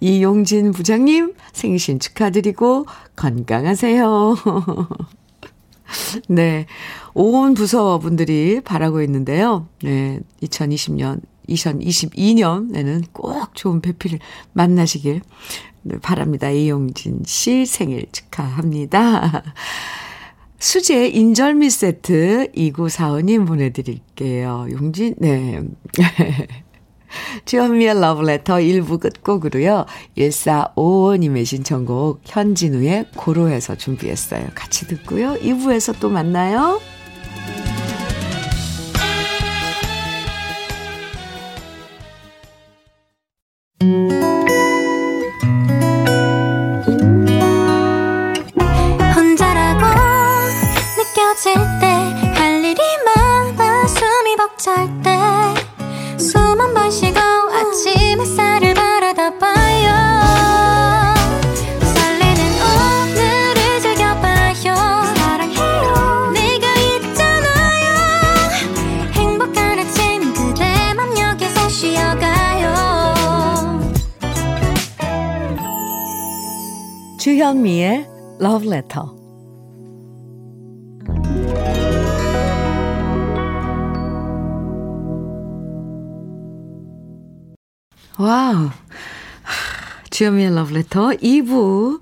이용진 0.00 0.72
부장님 0.72 1.34
생신 1.52 2.00
축하드리고 2.00 2.86
건강하세요. 3.16 4.36
네. 6.28 6.66
온 7.14 7.54
부서분들이 7.54 8.60
바라고 8.60 9.02
있는데요. 9.02 9.66
네. 9.82 10.20
2020년, 10.42 11.20
2022년에는 11.48 13.04
꼭 13.12 13.54
좋은 13.54 13.80
배필을 13.80 14.18
만나시길 14.52 15.14
네, 15.14 15.20
바랍니다. 16.02 16.50
이용진 16.50 17.22
씨 17.24 17.66
생일 17.66 18.06
축하합니다. 18.12 19.42
수제 20.58 21.08
인절미 21.08 21.70
세트 21.70 22.52
2945님 22.54 23.46
보내드릴게요. 23.46 24.66
용진, 24.70 25.14
네. 25.18 25.62
주현미의 27.44 28.00
러브레터 28.00 28.56
1부 28.56 29.00
끝곡으로요. 29.00 29.86
1455님의 30.18 31.46
신청곡 31.46 32.20
현진우의 32.24 33.06
고로에서 33.16 33.74
준비했어요. 33.76 34.48
같이 34.54 34.86
듣고요. 34.86 35.34
2부에서 35.40 35.98
또 35.98 36.10
만나요. 36.10 36.78
주현미의 77.20 78.08
Love 78.40 78.66
Letter. 78.66 79.04
와우. 88.18 88.70
주현미의 90.08 90.52
Love 90.52 90.74
Letter 90.74 91.18
2부 91.18 92.00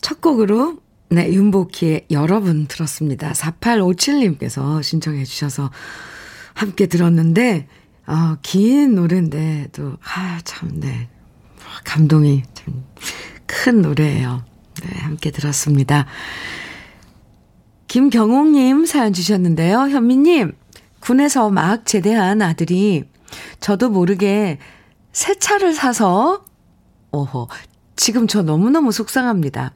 첫 0.00 0.20
곡으로 0.20 0.76
네, 1.08 1.32
윤복희의 1.32 2.06
여러분 2.12 2.68
들었습니다. 2.68 3.32
4857님께서 3.32 4.80
신청해 4.84 5.24
주셔서 5.24 5.72
함께 6.54 6.86
들었는데, 6.86 7.66
아, 8.06 8.36
긴 8.42 8.94
노래인데, 8.94 9.70
또, 9.72 9.96
아, 10.04 10.38
참, 10.44 10.78
네. 10.78 11.08
감동이 11.84 12.42
참 12.54 12.84
큰 13.54 13.82
노래예요. 13.82 14.42
네, 14.82 14.98
함께 15.00 15.30
들었습니다. 15.30 16.06
김경옥님 17.86 18.84
사연 18.86 19.12
주셨는데요. 19.12 19.88
현미님, 19.88 20.52
군에서 20.98 21.50
막 21.50 21.86
제대한 21.86 22.42
아들이 22.42 23.04
저도 23.60 23.90
모르게 23.90 24.58
새 25.12 25.38
차를 25.38 25.72
사서, 25.72 26.44
오호, 27.12 27.48
지금 27.94 28.26
저 28.26 28.42
너무너무 28.42 28.90
속상합니다. 28.90 29.72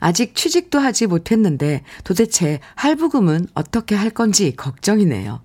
아직 0.00 0.34
취직도 0.34 0.78
하지 0.78 1.06
못했는데 1.06 1.82
도대체 2.04 2.60
할부금은 2.74 3.48
어떻게 3.54 3.94
할 3.94 4.10
건지 4.10 4.56
걱정이네요. 4.56 5.42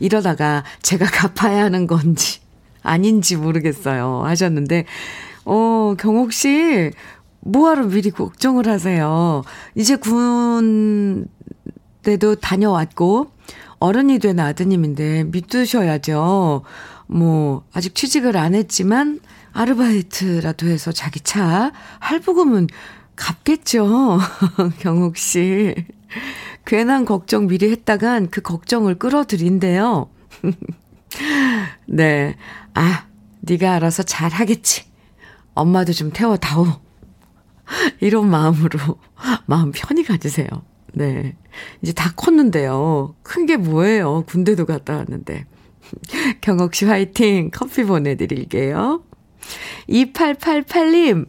이러다가 0.00 0.64
제가 0.80 1.04
갚아야 1.04 1.64
하는 1.64 1.86
건지 1.86 2.40
아닌지 2.82 3.36
모르겠어요. 3.36 4.22
하셨는데, 4.24 4.86
어, 5.44 5.94
경옥 5.98 6.32
씨, 6.32 6.90
뭐하러 7.46 7.86
미리 7.86 8.10
걱정을 8.10 8.68
하세요? 8.68 9.42
이제 9.74 9.96
군대도 9.96 11.26
다녀왔고, 12.40 13.30
어른이 13.78 14.18
된 14.18 14.40
아드님인데 14.40 15.24
믿으셔야죠. 15.24 16.62
뭐, 17.06 17.64
아직 17.72 17.94
취직을 17.94 18.36
안 18.36 18.54
했지만, 18.54 19.20
아르바이트라도 19.52 20.66
해서 20.66 20.92
자기 20.92 21.20
차 21.20 21.72
할부금은 22.00 22.68
갚겠죠. 23.16 24.18
경욱 24.80 25.16
씨. 25.16 25.74
괜한 26.66 27.04
걱정 27.04 27.46
미리 27.46 27.70
했다간 27.70 28.28
그 28.30 28.42
걱정을 28.42 28.96
끌어들인대요. 28.98 30.10
네. 31.86 32.36
아, 32.74 33.06
네가 33.40 33.74
알아서 33.74 34.02
잘 34.02 34.30
하겠지. 34.30 34.84
엄마도 35.54 35.92
좀 35.92 36.10
태워다오. 36.10 36.85
이런 38.00 38.28
마음으로 38.30 38.78
마음 39.46 39.72
편히 39.72 40.04
가지세요. 40.04 40.46
네. 40.92 41.36
이제 41.82 41.92
다 41.92 42.12
컸는데요. 42.16 43.14
큰 43.22 43.46
게 43.46 43.56
뭐예요? 43.56 44.24
군대도 44.26 44.66
갔다 44.66 44.96
왔는데. 44.96 45.46
경옥 46.40 46.74
씨 46.74 46.84
화이팅! 46.84 47.50
커피 47.52 47.84
보내드릴게요. 47.84 49.04
2888님, 49.88 51.26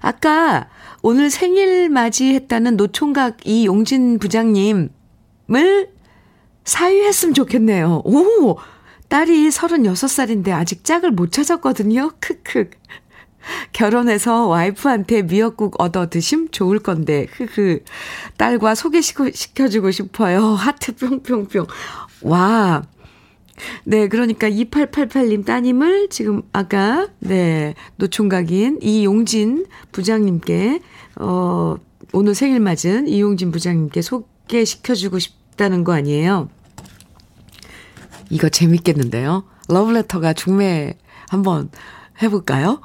아까 0.00 0.68
오늘 1.02 1.30
생일 1.30 1.88
맞이했다는 1.90 2.76
노총각 2.76 3.46
이용진 3.46 4.18
부장님을 4.18 4.90
사유했으면 6.64 7.34
좋겠네요. 7.34 8.02
오! 8.04 8.58
딸이 9.08 9.48
36살인데 9.50 10.48
아직 10.50 10.82
짝을 10.82 11.12
못 11.12 11.30
찾았거든요. 11.30 12.12
크크. 12.20 12.70
결혼해서 13.72 14.46
와이프한테 14.46 15.22
미역국 15.22 15.80
얻어 15.80 16.08
드심 16.08 16.48
좋을 16.50 16.78
건데, 16.78 17.26
흐흐. 17.32 17.80
딸과 18.36 18.74
소개시켜주고 18.74 19.90
싶어요. 19.90 20.42
하트 20.54 20.94
뿅뿅뿅. 20.94 21.66
와. 22.22 22.82
네, 23.84 24.08
그러니까 24.08 24.48
2888님 24.48 25.44
따님을 25.44 26.08
지금 26.10 26.42
아까, 26.52 27.08
네, 27.20 27.74
노총각인 27.96 28.80
이용진 28.82 29.66
부장님께, 29.92 30.80
어, 31.16 31.76
오늘 32.12 32.34
생일 32.34 32.60
맞은 32.60 33.08
이용진 33.08 33.50
부장님께 33.50 34.02
소개시켜주고 34.02 35.18
싶다는 35.18 35.84
거 35.84 35.92
아니에요? 35.92 36.48
이거 38.30 38.48
재밌겠는데요? 38.48 39.44
러브레터가 39.68 40.32
중매 40.32 40.96
한번 41.28 41.70
해볼까요? 42.22 42.80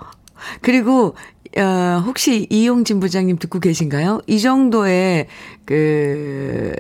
그리고, 0.62 1.16
어, 1.58 2.04
혹시 2.06 2.48
이용진 2.50 3.00
부장님 3.00 3.38
듣고 3.38 3.60
계신가요? 3.60 4.22
이 4.28 4.40
정도의, 4.40 5.28
그, 5.66 6.76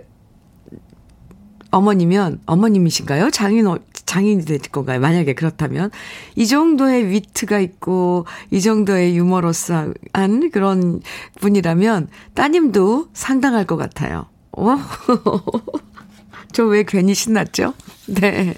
어머니면, 1.71 2.41
어머님이신가요? 2.45 3.29
장인, 3.29 3.67
어, 3.67 3.77
장인이 4.05 4.45
될 4.45 4.59
건가요? 4.59 4.99
만약에 4.99 5.33
그렇다면. 5.33 5.91
이 6.35 6.47
정도의 6.47 7.09
위트가 7.09 7.59
있고, 7.59 8.25
이 8.51 8.61
정도의 8.61 9.15
유머러스한 9.15 10.49
그런 10.51 11.01
분이라면, 11.39 12.07
따님도 12.33 13.09
상당할 13.13 13.65
것 13.65 13.77
같아요. 13.77 14.25
어? 14.51 14.77
저왜 16.51 16.83
괜히 16.87 17.13
신났죠? 17.13 17.73
네. 18.07 18.55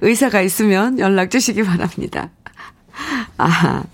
의사가 0.00 0.40
있으면 0.40 0.98
연락 0.98 1.30
주시기 1.30 1.62
바랍니다. 1.64 2.30
아, 3.38 3.84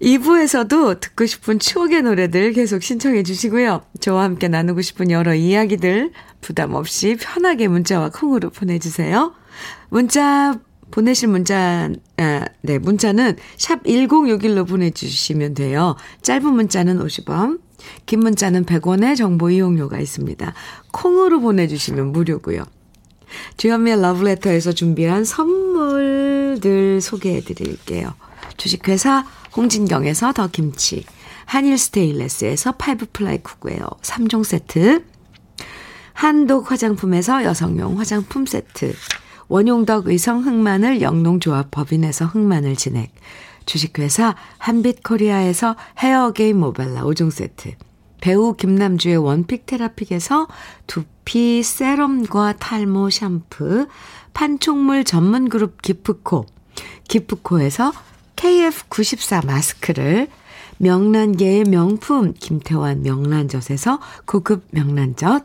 2부에서도 0.00 1.00
듣고 1.00 1.26
싶은 1.26 1.58
추억의 1.58 2.02
노래들 2.02 2.52
계속 2.52 2.82
신청해 2.82 3.24
주시고요. 3.24 3.82
저와 4.00 4.24
함께 4.24 4.48
나누고 4.48 4.80
싶은 4.80 5.10
여러 5.10 5.34
이야기들 5.34 6.12
부담 6.40 6.74
없이 6.74 7.16
편하게 7.20 7.68
문자와 7.68 8.10
콩으로 8.10 8.50
보내주세요. 8.50 9.34
문자 9.88 10.58
보내실 10.90 11.28
문자, 11.28 11.90
아, 12.16 12.44
네, 12.62 12.78
문자는 12.78 13.36
샵 13.56 13.82
1061로 13.82 14.66
보내주시면 14.66 15.54
돼요. 15.54 15.96
짧은 16.22 16.50
문자는 16.50 16.98
50원, 16.98 17.60
긴 18.06 18.20
문자는 18.20 18.64
100원의 18.64 19.16
정보 19.16 19.50
이용료가 19.50 19.98
있습니다. 19.98 20.54
콩으로 20.92 21.40
보내주시면 21.40 22.12
무료고요. 22.12 22.64
주현미의 23.56 24.00
러브레터에서 24.00 24.72
준비한 24.72 25.24
선물들 25.24 27.00
소개해 27.00 27.40
드릴게요. 27.40 28.14
주식회사 28.56 29.24
홍진경에서 29.56 30.32
더 30.32 30.48
김치, 30.48 31.04
한일 31.44 31.78
스테인레스에서 31.78 32.72
five 32.72 33.06
ply 33.12 33.38
cookware 33.42 33.88
3종 34.02 34.44
세트, 34.44 35.04
한독 36.12 36.70
화장품에서 36.70 37.44
여성용 37.44 37.98
화장품 37.98 38.44
세트, 38.44 38.94
원용덕 39.48 40.08
의성 40.08 40.44
흑마늘 40.44 41.00
영농조합 41.00 41.70
법인에서 41.70 42.26
흑마늘 42.26 42.76
진액, 42.76 43.12
주식회사 43.66 44.34
한빛코리아에서 44.58 45.76
헤어게임 45.98 46.58
모발라 46.58 47.04
5종 47.04 47.30
세트, 47.30 47.74
배우 48.20 48.54
김남주의 48.54 49.16
원픽 49.16 49.64
테라픽에서 49.66 50.48
두 50.86 51.04
피 51.28 51.62
세럼과 51.62 52.54
탈모 52.54 53.10
샴푸, 53.10 53.86
판촉물 54.32 55.04
전문 55.04 55.50
그룹 55.50 55.82
기프코, 55.82 56.46
기프코에서 57.06 57.92
KF94 58.36 59.44
마스크를 59.44 60.28
명란계의 60.78 61.64
명품 61.64 62.32
김태환 62.32 63.02
명란젓에서 63.02 64.00
고급 64.24 64.68
명란젓, 64.70 65.44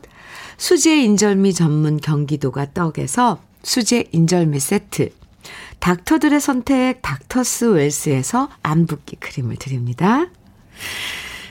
수제 0.56 1.02
인절미 1.02 1.52
전문 1.52 1.98
경기도가 1.98 2.72
떡에서 2.72 3.42
수제 3.62 4.08
인절미 4.10 4.60
세트, 4.60 5.10
닥터들의 5.80 6.40
선택 6.40 7.02
닥터스 7.02 7.66
웰스에서 7.66 8.48
안붓기 8.62 9.16
크림을 9.16 9.56
드립니다. 9.56 10.28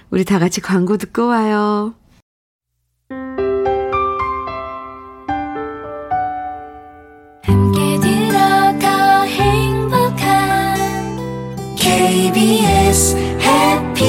우리 0.10 0.26
다 0.26 0.40
같이 0.40 0.60
광고 0.60 0.98
듣고 0.98 1.28
와요. 1.28 1.94
KBS 12.34 13.16
해피 13.16 14.04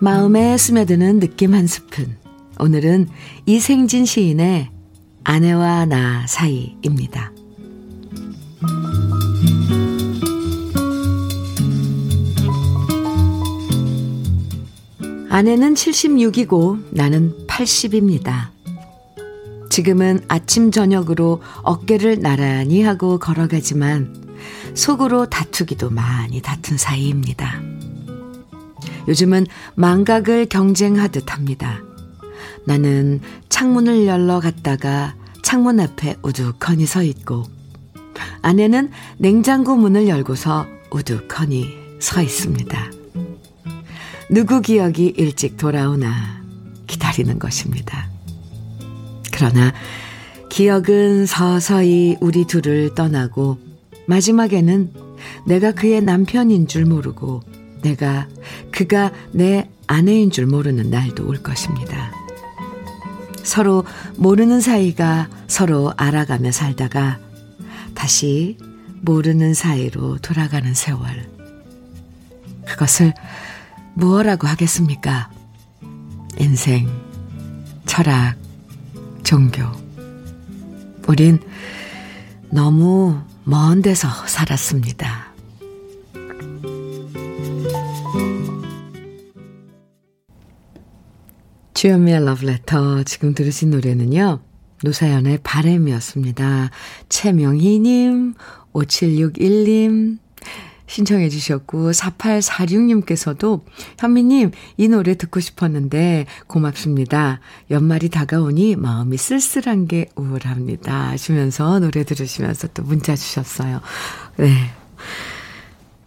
마음에 0.00 0.56
스며드는 0.56 1.20
느낌 1.20 1.52
한 1.54 1.66
스푼. 1.66 2.16
오늘은 2.58 3.08
이생진 3.44 4.06
시인의 4.06 4.77
아내와 5.28 5.84
나 5.84 6.26
사이입니다. 6.26 7.32
아내는 15.28 15.74
76이고 15.74 16.82
나는 16.92 17.46
80입니다. 17.46 18.48
지금은 19.68 20.24
아침 20.28 20.70
저녁으로 20.70 21.42
어깨를 21.62 22.20
나란히 22.20 22.82
하고 22.82 23.18
걸어가지만 23.18 24.38
속으로 24.72 25.26
다투기도 25.26 25.90
많이 25.90 26.40
다툰 26.40 26.78
사이입니다. 26.78 27.60
요즘은 29.08 29.46
망각을 29.74 30.46
경쟁하듯 30.46 31.34
합니다. 31.34 31.82
나는 32.64 33.20
창문을 33.48 34.06
열러 34.06 34.40
갔다가 34.40 35.14
창문 35.42 35.80
앞에 35.80 36.16
우두커니 36.22 36.86
서 36.86 37.02
있고 37.02 37.44
아내는 38.42 38.90
냉장고 39.18 39.76
문을 39.76 40.08
열고서 40.08 40.66
우두커니 40.90 41.68
서 42.00 42.22
있습니다. 42.22 42.90
누구 44.30 44.60
기억이 44.60 45.14
일찍 45.16 45.56
돌아오나 45.56 46.42
기다리는 46.86 47.38
것입니다. 47.38 48.10
그러나 49.32 49.72
기억은 50.50 51.26
서서히 51.26 52.16
우리 52.20 52.44
둘을 52.44 52.94
떠나고 52.94 53.58
마지막에는 54.06 54.92
내가 55.46 55.72
그의 55.72 56.02
남편인 56.02 56.66
줄 56.66 56.84
모르고 56.84 57.42
내가 57.82 58.28
그가 58.70 59.12
내 59.32 59.68
아내인 59.86 60.30
줄 60.30 60.46
모르는 60.46 60.90
날도 60.90 61.26
올 61.26 61.42
것입니다. 61.42 62.17
서로 63.48 63.82
모르는 64.16 64.60
사이가 64.60 65.30
서로 65.46 65.94
알아가며 65.96 66.52
살다가 66.52 67.18
다시 67.94 68.58
모르는 69.00 69.54
사이로 69.54 70.18
돌아가는 70.18 70.74
세월. 70.74 71.30
그것을 72.66 73.14
무엇라고 73.94 74.46
하겠습니까? 74.46 75.30
인생, 76.38 76.90
철학, 77.86 78.36
종교. 79.24 79.64
우린 81.06 81.40
너무 82.50 83.18
먼 83.44 83.80
데서 83.80 84.08
살았습니다. 84.26 85.27
주현미의 91.78 92.24
러브레터 92.24 93.04
지금 93.04 93.34
들으신 93.34 93.70
노래는요. 93.70 94.40
노사연의 94.82 95.38
바램이었습니다. 95.44 96.70
최명희님, 97.08 98.34
5761님 98.72 100.18
신청해 100.88 101.28
주셨고 101.28 101.92
4846님께서도 101.92 103.62
현미님 103.96 104.50
이 104.76 104.88
노래 104.88 105.14
듣고 105.14 105.38
싶었는데 105.38 106.26
고맙습니다. 106.48 107.38
연말이 107.70 108.08
다가오니 108.08 108.74
마음이 108.74 109.16
쓸쓸한 109.16 109.86
게 109.86 110.08
우울합니다. 110.16 111.10
하시면서 111.10 111.78
노래 111.78 112.02
들으시면서 112.02 112.70
또 112.74 112.82
문자 112.82 113.14
주셨어요. 113.14 113.80
네. 114.36 114.52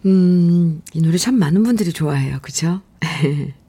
음, 0.04 0.82
이 0.92 1.00
노래 1.00 1.16
참 1.16 1.36
많은 1.36 1.62
분들이 1.62 1.94
좋아해요. 1.94 2.40
그죠? 2.42 2.82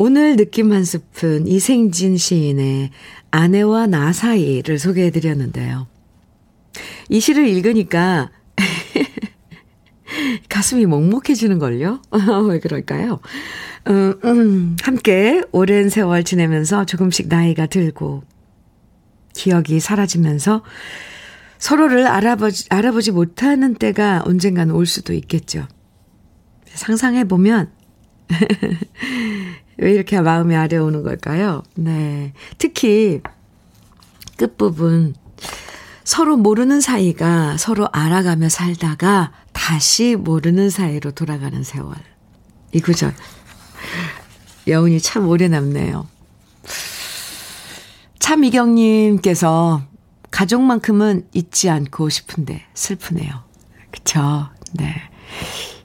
오늘 0.00 0.36
느낌 0.36 0.70
한 0.70 0.84
스푼 0.84 1.48
이생진 1.48 2.16
시인의 2.16 2.90
아내와 3.32 3.88
나 3.88 4.12
사이를 4.12 4.78
소개해 4.78 5.10
드렸는데요. 5.10 5.88
이 7.08 7.18
시를 7.18 7.48
읽으니까 7.48 8.30
가슴이 10.48 10.86
먹먹해지는걸요? 10.86 12.02
왜 12.48 12.60
그럴까요? 12.60 13.18
음, 13.88 14.14
음, 14.24 14.76
함께 14.82 15.42
오랜 15.50 15.88
세월 15.88 16.22
지내면서 16.22 16.84
조금씩 16.84 17.26
나이가 17.26 17.66
들고 17.66 18.22
기억이 19.34 19.80
사라지면서 19.80 20.62
서로를 21.58 22.06
알아보지, 22.06 22.66
알아보지 22.70 23.10
못하는 23.10 23.74
때가 23.74 24.22
언젠가는 24.24 24.72
올 24.72 24.86
수도 24.86 25.12
있겠죠. 25.12 25.66
상상해 26.66 27.24
보면 27.24 27.72
왜 29.78 29.92
이렇게 29.92 30.20
마음이 30.20 30.54
아려오는 30.54 31.02
걸까요? 31.02 31.62
네. 31.74 32.32
특히 32.58 33.20
끝부분 34.36 35.14
서로 36.04 36.36
모르는 36.36 36.80
사이가 36.80 37.58
서로 37.58 37.88
알아가며 37.92 38.48
살다가 38.48 39.32
다시 39.52 40.16
모르는 40.16 40.70
사이로 40.70 41.12
돌아가는 41.12 41.62
세월. 41.62 41.94
이 42.72 42.80
구절. 42.80 43.14
여운이 44.66 45.00
참 45.00 45.28
오래 45.28 45.48
남네요. 45.48 46.06
참이경님께서 48.18 49.82
가족만큼은 50.30 51.26
잊지 51.32 51.70
않고 51.70 52.08
싶은데 52.08 52.66
슬프네요. 52.74 53.44
그쵸? 53.90 54.48
네. 54.74 54.94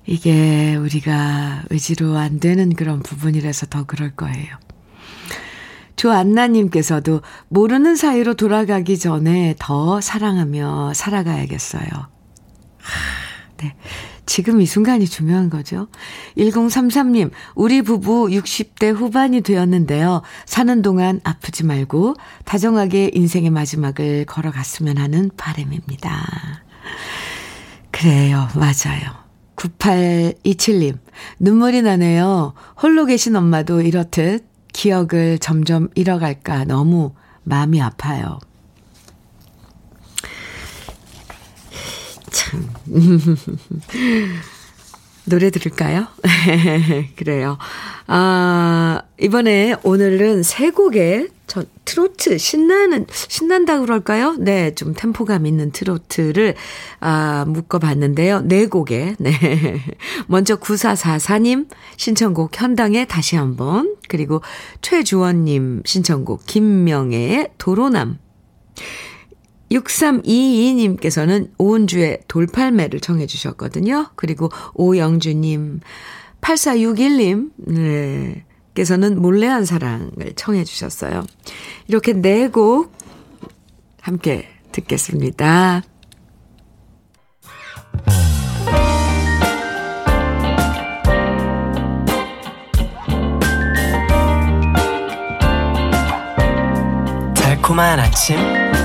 이게 0.05 0.75
우리가 0.75 1.63
의지로 1.69 2.17
안 2.17 2.39
되는 2.39 2.73
그런 2.73 3.01
부분이라서 3.01 3.67
더 3.67 3.85
그럴 3.85 4.11
거예요. 4.11 4.57
조안나님께서도 5.95 7.21
모르는 7.47 7.95
사이로 7.95 8.33
돌아가기 8.33 8.97
전에 8.97 9.55
더 9.59 10.01
사랑하며 10.01 10.93
살아가야겠어요. 10.93 11.87
네. 13.57 13.75
지금 14.25 14.61
이 14.61 14.65
순간이 14.65 15.05
중요한 15.05 15.49
거죠. 15.49 15.87
1033님, 16.37 17.31
우리 17.55 17.81
부부 17.81 18.27
60대 18.27 18.93
후반이 18.93 19.41
되었는데요. 19.41 20.21
사는 20.45 20.81
동안 20.81 21.19
아프지 21.23 21.65
말고 21.65 22.15
다정하게 22.45 23.11
인생의 23.13 23.49
마지막을 23.49 24.25
걸어갔으면 24.25 24.97
하는 24.97 25.29
바람입니다. 25.35 26.63
그래요. 27.91 28.47
맞아요. 28.55 29.22
9827님, 29.63 30.97
눈물이 31.39 31.81
나네요. 31.83 32.53
홀로 32.81 33.05
계신 33.05 33.35
엄마도 33.35 33.81
이렇듯 33.81 34.45
기억을 34.73 35.39
점점 35.39 35.89
잃어갈까 35.95 36.65
너무 36.65 37.13
마음이 37.43 37.81
아파요. 37.81 38.39
참. 42.31 42.69
노래 45.25 45.49
들을까요? 45.49 46.07
그래요. 47.15 47.57
아, 48.07 49.01
이번에 49.21 49.75
오늘은 49.83 50.43
세 50.43 50.71
곡의 50.71 51.29
저 51.45 51.63
트로트 51.85 52.37
신나는 52.37 53.05
신난다 53.11 53.79
그럴까요? 53.79 54.35
네, 54.39 54.73
좀 54.75 54.93
템포감 54.93 55.45
있는 55.45 55.71
트로트를 55.71 56.55
아 56.99 57.45
묶어 57.47 57.79
봤는데요. 57.79 58.41
네 58.41 58.67
곡에. 58.67 59.15
네. 59.19 59.31
먼저 60.27 60.55
9444님 60.55 61.67
신청곡 61.97 62.59
현당의 62.59 63.07
다시 63.07 63.35
한번 63.35 63.95
그리고 64.07 64.41
최주원 64.81 65.45
님 65.45 65.81
신청곡 65.85 66.45
김명애의 66.45 67.49
도로남 67.57 68.19
6322님께서는 69.71 71.49
오은주의 71.57 72.19
돌팔매를 72.27 72.99
청해 72.99 73.25
주셨거든요. 73.25 74.09
그리고 74.15 74.49
오영주님, 74.75 75.79
8461님, 76.41 77.51
네. 77.57 78.45
께서는 78.73 79.21
몰래한 79.21 79.65
사랑을 79.65 80.33
청해 80.35 80.63
주셨어요. 80.63 81.23
이렇게 81.87 82.13
네 82.13 82.47
곡 82.49 82.91
함께 84.01 84.49
듣겠습니다. 84.71 85.81
달콤한 97.35 97.99
아침 97.99 98.37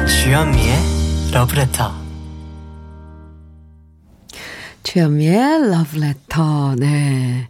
주현미의 0.07 0.77
러브레터 1.33 2.09
주현미의 4.85 5.71
러브레터, 5.71 6.77
네. 6.77 7.49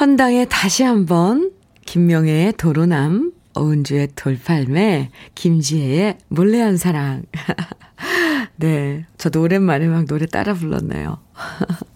현당의 0.00 0.46
다시 0.48 0.82
한번, 0.82 1.52
김명애의 1.84 2.54
도로남, 2.54 3.32
어은주의 3.52 4.08
돌팔매, 4.16 5.10
김지혜의 5.34 6.16
몰래한 6.28 6.78
사랑. 6.78 7.24
네. 8.56 9.04
저도 9.18 9.42
오랜만에 9.42 9.88
막 9.88 10.06
노래 10.06 10.24
따라 10.24 10.54
불렀네요. 10.54 11.18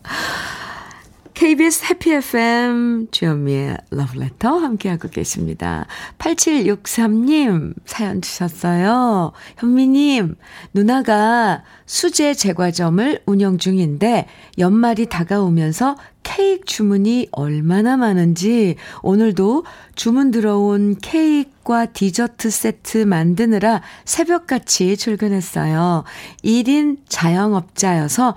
KBS 1.45 1.85
해피 1.91 2.11
FM 2.11 3.09
주현미의 3.11 3.77
러브레터 3.91 4.57
함께하고 4.57 5.11
계십니다. 5.11 5.85
8763님 6.17 7.75
사연 7.85 8.23
주셨어요. 8.23 9.33
현미님, 9.59 10.37
누나가 10.73 11.63
수제 11.85 12.33
제과점을 12.33 13.21
운영 13.27 13.59
중인데 13.59 14.27
연말이 14.57 15.05
다가오면서 15.05 15.97
케이크 16.23 16.65
주문이 16.65 17.29
얼마나 17.33 17.99
많은지 17.99 18.77
오늘도 19.03 19.67
주문 19.97 20.31
들어온 20.31 20.97
케이크와 20.99 21.85
디저트 21.85 22.49
세트 22.49 22.99
만드느라 23.05 23.83
새벽같이 24.07 24.97
출근했어요. 24.97 26.05
1인 26.43 27.01
자영업자여서 27.07 28.35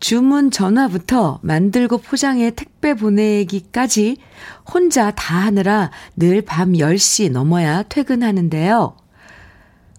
주문 0.00 0.50
전화부터 0.50 1.40
만들고 1.42 1.98
포장해 1.98 2.50
택배 2.50 2.94
보내기까지 2.94 4.16
혼자 4.72 5.10
다 5.10 5.36
하느라 5.36 5.90
늘 6.16 6.42
밤 6.42 6.72
10시 6.72 7.30
넘어야 7.30 7.82
퇴근하는데요. 7.84 8.96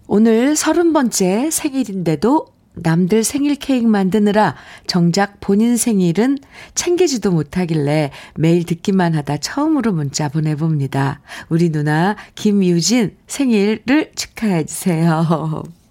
오늘 0.08 0.56
서른 0.56 0.92
번째 0.92 1.50
생일인데도 1.50 2.46
남들 2.74 3.22
생일 3.22 3.54
케이크 3.56 3.86
만드느라 3.86 4.56
정작 4.86 5.40
본인 5.40 5.76
생일은 5.76 6.38
챙기지도 6.74 7.30
못하길래 7.30 8.10
매일 8.34 8.64
듣기만 8.64 9.14
하다 9.14 9.36
처음으로 9.38 9.92
문자 9.92 10.28
보내봅니다. 10.28 11.20
우리 11.48 11.70
누나 11.70 12.16
김유진 12.34 13.16
생일을 13.26 14.12
축하해주세요. 14.14 15.62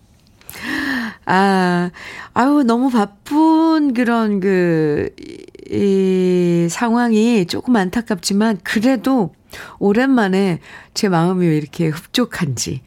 아, 1.26 1.92
아유, 2.34 2.64
너무 2.66 2.90
바쁜 2.90 3.94
그런 3.94 4.40
그, 4.40 5.14
이 5.70 6.68
상황이 6.70 7.46
조금 7.46 7.76
안타깝지만, 7.76 8.60
그래도 8.64 9.34
오랜만에 9.80 10.60
제 10.94 11.10
마음이 11.10 11.46
왜 11.46 11.58
이렇게 11.58 11.88
흡족한지, 11.88 12.82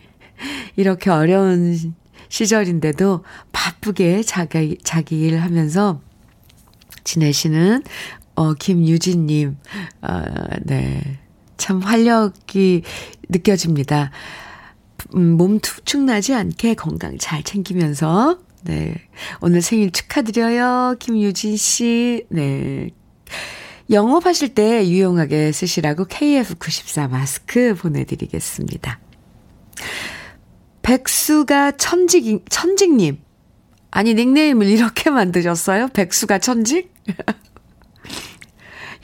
이렇게 0.76 1.10
어려운 1.10 1.94
시절인데도 2.28 3.24
바쁘게 3.52 4.22
자기, 4.22 4.78
자기 4.82 5.20
일 5.20 5.38
하면서 5.38 6.00
지내시는, 7.04 7.82
어, 8.34 8.54
김유진님, 8.54 9.56
어, 10.02 10.22
네. 10.62 11.18
참 11.56 11.78
활력이 11.78 12.82
느껴집니다. 13.28 14.10
음, 15.14 15.36
몸 15.36 15.60
축축나지 15.60 16.34
않게 16.34 16.74
건강 16.74 17.18
잘 17.18 17.42
챙기면서, 17.42 18.38
네. 18.64 18.94
오늘 19.40 19.60
생일 19.62 19.90
축하드려요. 19.90 20.96
김유진 20.98 21.56
씨. 21.56 22.26
네. 22.30 22.90
영업하실 23.90 24.54
때 24.54 24.88
유용하게 24.88 25.52
쓰시라고 25.52 26.06
KF94 26.06 27.10
마스크 27.10 27.74
보내드리겠습니다. 27.74 28.98
백수가 30.82 31.72
천직, 31.72 32.44
천직님. 32.48 33.18
아니, 33.90 34.14
닉네임을 34.14 34.66
이렇게 34.66 35.10
만드셨어요? 35.10 35.88
백수가 35.88 36.38
천직? 36.38 36.92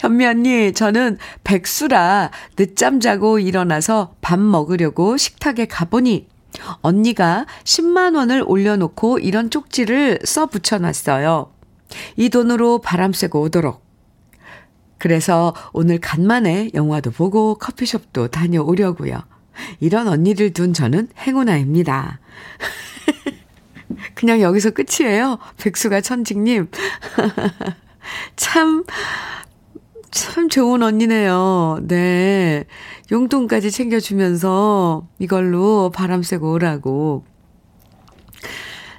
현미 0.01 0.25
언니, 0.25 0.73
저는 0.73 1.19
백수라 1.45 2.31
늦잠 2.57 3.01
자고 3.01 3.39
일어나서 3.39 4.15
밥 4.23 4.41
먹으려고 4.41 5.19
식탁에 5.19 5.67
가보니 5.67 6.27
언니가 6.81 7.45
10만 7.65 8.17
원을 8.17 8.43
올려놓고 8.47 9.19
이런 9.19 9.51
쪽지를 9.51 10.21
써 10.25 10.47
붙여놨어요. 10.47 11.53
이 12.17 12.31
돈으로 12.31 12.81
바람 12.81 13.13
쐬고 13.13 13.43
오도록. 13.43 13.85
그래서 14.97 15.55
오늘 15.75 15.99
간만에 16.01 16.71
영화도 16.73 17.11
보고 17.11 17.57
커피숍도 17.57 18.29
다녀오려고요. 18.29 19.21
이런 19.81 20.09
언니를 20.09 20.55
둔 20.55 20.73
저는 20.73 21.09
행운아입니다. 21.19 22.21
그냥 24.15 24.41
여기서 24.41 24.71
끝이에요. 24.71 25.39
백수가 25.59 26.01
천직님. 26.01 26.71
참, 28.37 28.85
참 30.11 30.49
좋은 30.49 30.83
언니네요. 30.83 31.79
네. 31.83 32.65
용돈까지 33.13 33.71
챙겨주면서 33.71 35.07
이걸로 35.19 35.91
바람 35.91 36.23
쐬고 36.23 36.53
오라고. 36.53 37.25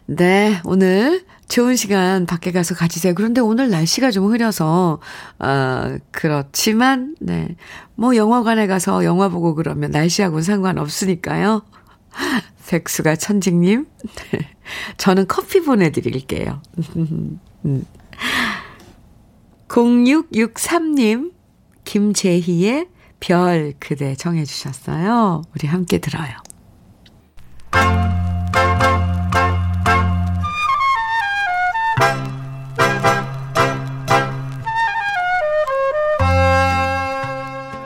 네. 0.05 0.61
오늘 0.63 1.23
좋은 1.47 1.75
시간 1.75 2.25
밖에 2.25 2.51
가서 2.51 2.75
가지세요. 2.75 3.13
그런데 3.13 3.41
오늘 3.41 3.69
날씨가 3.69 4.11
좀 4.11 4.31
흐려서, 4.31 4.99
아, 5.37 5.97
그렇지만, 6.11 7.15
네. 7.19 7.55
뭐 7.95 8.15
영화관에 8.15 8.67
가서 8.67 9.03
영화 9.03 9.27
보고 9.27 9.53
그러면 9.53 9.91
날씨하고는 9.91 10.43
상관없으니까요. 10.43 11.63
백수가 12.69 13.17
천직님. 13.17 13.85
네. 14.31 14.39
저는 14.95 15.27
커피 15.27 15.59
보내드릴게요. 15.61 16.61
음. 19.77 20.03
0663님, 20.03 21.31
김재희의 21.85 22.87
별 23.19 23.73
그대 23.79 24.15
정해주셨어요. 24.15 25.43
우리 25.55 25.67
함께 25.67 25.99
들어요. 25.99 26.31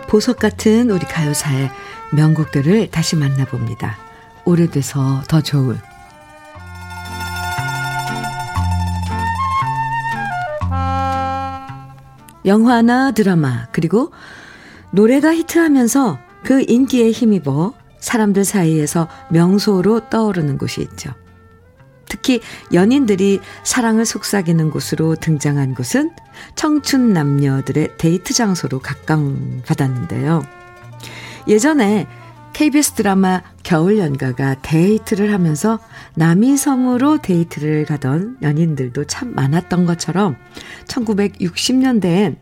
보석 0.08 0.40
같은 0.40 0.90
우리 0.90 1.00
가요사의 1.06 1.70
명곡들을 2.14 2.90
다시 2.90 3.16
만나봅니다. 3.18 3.98
오래돼서 4.46 5.22
더 5.28 5.42
좋은 5.42 5.78
영화나 12.46 13.12
드라마, 13.12 13.68
그리고 13.72 14.12
노래가 14.92 15.34
히트하면서 15.34 16.20
그 16.44 16.64
인기에 16.68 17.12
힘입어 17.12 17.74
사람들 18.00 18.46
사이에서 18.46 19.08
명소로 19.32 20.10
떠오르는 20.10 20.58
곳이 20.58 20.82
있죠. 20.82 21.12
특히 22.08 22.40
연인들이 22.72 23.40
사랑을 23.64 24.06
속삭이는 24.06 24.70
곳으로 24.70 25.16
등장한 25.16 25.74
곳은 25.74 26.12
청춘 26.56 27.14
남녀들의 27.14 27.98
데이트 27.98 28.34
장소로 28.34 28.80
각광받았는데요. 28.80 30.44
예전에 31.48 32.08
KBS 32.56 32.94
드라마 32.94 33.42
겨울연가가 33.64 34.62
데이트를 34.62 35.34
하면서 35.34 35.78
남이섬으로 36.14 37.18
데이트를 37.18 37.84
가던 37.84 38.38
연인들도 38.42 39.08
참 39.08 39.36
많았던 39.36 39.86
것처럼 39.86 40.38
1960년대엔 40.88 42.38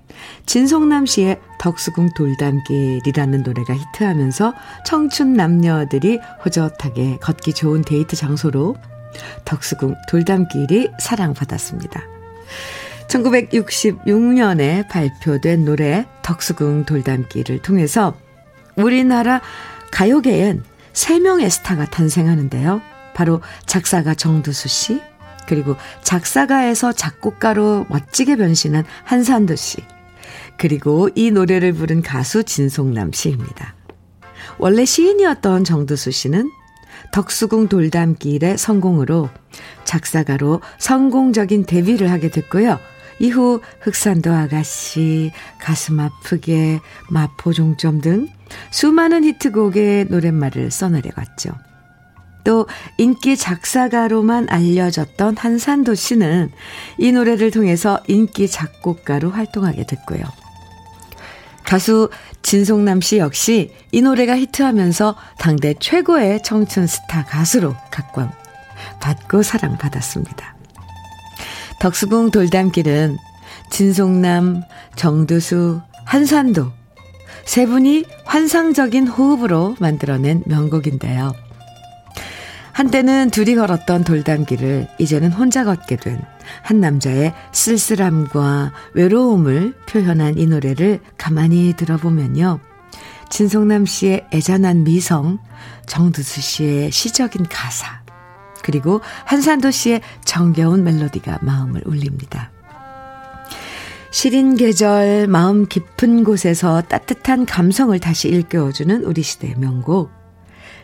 진성남 0.46 1.08
씨의 1.08 1.42
덕수궁 1.60 2.12
돌담길이라는 2.16 3.42
노래가 3.42 3.74
히트하면서 3.74 4.54
청춘 4.86 5.34
남녀들이 5.34 6.20
호젓하게 6.46 7.18
걷기 7.18 7.54
좋은 7.54 7.82
데이트 7.82 8.16
장소로 8.16 8.76
덕수궁 9.46 9.96
돌담길이 10.08 10.92
사랑받았습니다. 11.00 12.04
1966년에 13.08 14.88
발표된 14.90 15.66
노래 15.66 16.06
덕수궁 16.22 16.86
돌담길을 16.86 17.64
통해서 17.64 18.16
우리나라 18.76 19.42
가요계엔 19.94 20.64
3명의 20.94 21.52
스타가 21.52 21.86
탄생하는데요. 21.86 22.82
바로 23.14 23.42
작사가 23.68 24.16
정두수 24.16 24.68
씨, 24.68 25.00
그리고 25.48 25.76
작사가에서 26.02 26.94
작곡가로 26.94 27.86
멋지게 27.90 28.38
변신한 28.38 28.86
한산도 29.04 29.56
씨, 29.56 29.78
그리고 30.58 31.10
이 31.14 31.30
노래를 31.30 31.74
부른 31.74 32.02
가수 32.02 32.44
진송남 32.44 33.12
씨입니다. 33.12 33.76
원래 34.58 34.84
시인이었던 34.84 35.64
정두수 35.64 36.10
씨는 36.10 36.50
덕수궁 37.12 37.68
돌담길의 37.68 38.58
성공으로 38.58 39.30
작사가로 39.84 40.62
성공적인 40.80 41.66
데뷔를 41.68 42.10
하게 42.10 42.30
됐고요. 42.30 42.80
이후 43.20 43.62
흑산도 43.82 44.34
아가씨, 44.34 45.32
가슴 45.60 46.00
아프게, 46.00 46.80
마포 47.10 47.54
종점 47.54 48.02
등 48.02 48.28
수많은 48.72 49.24
히트곡의 49.24 50.06
노랫말을 50.10 50.72
써내려갔죠. 50.72 51.52
또 52.44 52.68
인기 52.98 53.38
작사가로만 53.38 54.48
알려졌던 54.50 55.38
한산도 55.38 55.96
씨는 55.96 56.52
이 56.98 57.12
노래를 57.12 57.52
통해서 57.52 58.02
인기 58.08 58.50
작곡가로 58.50 59.32
활동하게 59.32 59.86
됐고요. 59.86 60.22
가수 61.64 62.10
진송남 62.42 63.00
씨 63.00 63.18
역시 63.18 63.74
이 63.92 64.02
노래가 64.02 64.38
히트하면서 64.38 65.16
당대 65.40 65.74
최고의 65.80 66.44
청춘 66.44 66.88
스타 66.88 67.24
가수로 67.24 67.76
각광받고 67.90 69.42
사랑받았습니다. 69.42 70.56
덕수궁 71.84 72.32
돌담길은 72.32 73.18
진송남, 73.70 74.64
정두수, 74.96 75.82
한산도 76.06 76.72
세 77.46 77.66
분이 77.66 78.06
환상적인 78.26 79.08
호흡으로 79.08 79.76
만들어낸 79.80 80.42
명곡인데요. 80.48 81.34
한때는 82.72 83.30
둘이 83.30 83.54
걸었던 83.54 84.04
돌담길을 84.04 84.88
이제는 84.98 85.32
혼자 85.32 85.64
걷게 85.64 85.98
된 85.98 86.34
한 86.62 86.80
남자의 86.80 87.34
쓸쓸함과 87.52 88.74
외로움을 88.94 89.74
표현한 89.88 90.38
이 90.38 90.46
노래를 90.46 91.00
가만히 91.18 91.74
들어보면요. 91.76 92.60
진성남 93.30 93.86
씨의 93.86 94.28
애잔한 94.32 94.84
미성, 94.84 95.40
정두수 95.88 96.42
씨의 96.42 96.92
시적인 96.92 97.48
가사, 97.50 98.03
그리고 98.64 99.02
한산도 99.26 99.70
씨의 99.72 100.02
정겨운 100.26 100.84
멜로디가 100.84 101.40
마음을 101.42 101.82
울립니다. 101.86 102.52
시린 104.12 104.56
계절 104.56 105.28
마음 105.28 105.66
깊은 105.66 106.24
곳에서 106.24 106.82
따뜻한 106.82 107.46
감성을 107.46 107.98
다시 108.00 108.30
일깨워주는 108.30 109.04
우리 109.06 109.24
시대의 109.24 109.56
명곡. 109.58 110.12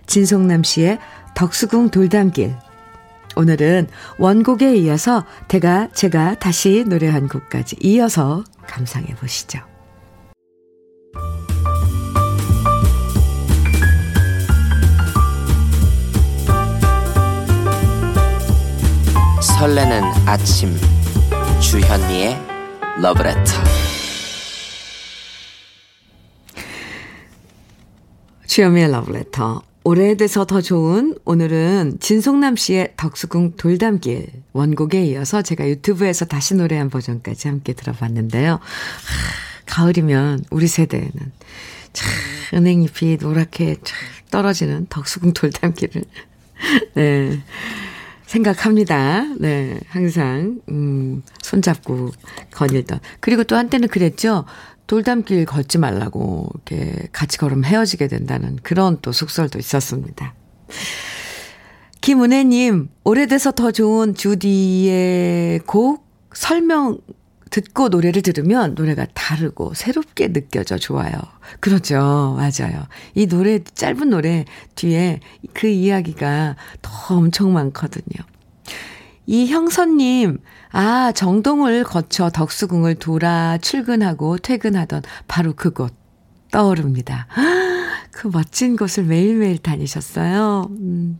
진송남 0.07 0.63
씨의 0.63 0.97
덕수궁 1.35 1.89
돌담길. 1.89 2.55
오늘은 3.35 3.87
원곡에 4.17 4.75
이어서 4.77 5.25
제가, 5.47 5.89
제가 5.93 6.39
다시 6.39 6.83
노래한 6.87 7.27
곡까지 7.27 7.77
이어서 7.81 8.43
감상해 8.67 9.13
보시죠. 9.15 9.68
설레는 19.59 20.01
아침 20.25 20.73
주현미의 21.59 22.37
러브레터 23.01 23.61
주현미의 28.47 28.89
러브레터. 28.89 29.61
오래돼서 29.83 30.45
더 30.45 30.61
좋은 30.61 31.17
오늘은 31.25 31.97
진송남 31.99 32.55
씨의 32.55 32.93
덕수궁 32.95 33.57
돌담길 33.57 34.27
원곡에 34.53 35.03
이어서 35.07 35.41
제가 35.41 35.67
유튜브에서 35.67 36.23
다시 36.23 36.55
노래한 36.55 36.89
버전까지 36.89 37.49
함께 37.49 37.73
들어봤는데요. 37.73 38.53
하, 38.53 38.59
가을이면 39.65 40.45
우리 40.51 40.67
세대에는 40.67 41.11
참 41.91 42.09
은행잎이 42.53 43.17
노랗게 43.19 43.75
쫙 43.83 43.95
떨어지는 44.31 44.87
덕수궁 44.89 45.33
돌담길을 45.33 46.05
네. 46.95 47.43
생각합니다. 48.29 49.23
네, 49.39 49.79
항상, 49.87 50.59
음, 50.69 51.23
손잡고 51.41 52.11
거닐던. 52.51 52.99
그리고 53.19 53.43
또 53.43 53.55
한때는 53.55 53.87
그랬죠. 53.87 54.45
돌담길 54.85 55.45
걷지 55.45 55.79
말라고, 55.79 56.49
이렇게 56.53 57.07
같이 57.11 57.39
걸으면 57.39 57.63
헤어지게 57.63 58.07
된다는 58.07 58.57
그런 58.61 58.99
또 59.01 59.11
속설도 59.11 59.57
있었습니다. 59.57 60.35
김은혜님, 62.01 62.89
오래돼서 63.03 63.51
더 63.51 63.71
좋은 63.71 64.13
주디의 64.13 65.61
곡 65.61 66.07
설명 66.33 66.99
듣고 67.49 67.89
노래를 67.89 68.21
들으면 68.21 68.75
노래가 68.75 69.05
다르고 69.13 69.73
새롭게 69.73 70.31
느껴져 70.31 70.77
좋아요. 70.77 71.13
그렇죠. 71.59 72.35
맞아요. 72.37 72.85
이 73.15 73.27
노래, 73.27 73.63
짧은 73.63 74.09
노래 74.09 74.45
뒤에 74.75 75.19
그 75.53 75.67
이야기가 75.67 76.55
더 76.81 77.15
엄청 77.15 77.53
많거든요. 77.53 78.25
이형선님, 79.25 80.39
아, 80.71 81.11
정동을 81.11 81.83
거쳐 81.83 82.29
덕수궁을 82.29 82.95
돌아 82.95 83.57
출근하고 83.59 84.37
퇴근하던 84.37 85.03
바로 85.27 85.53
그곳 85.53 85.93
떠오릅니다. 86.51 87.27
그 88.11 88.27
멋진 88.27 88.75
곳을 88.75 89.03
매일매일 89.03 89.59
다니셨어요. 89.59 90.67
음. 90.71 91.19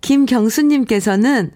김경수님께서는 0.00 1.50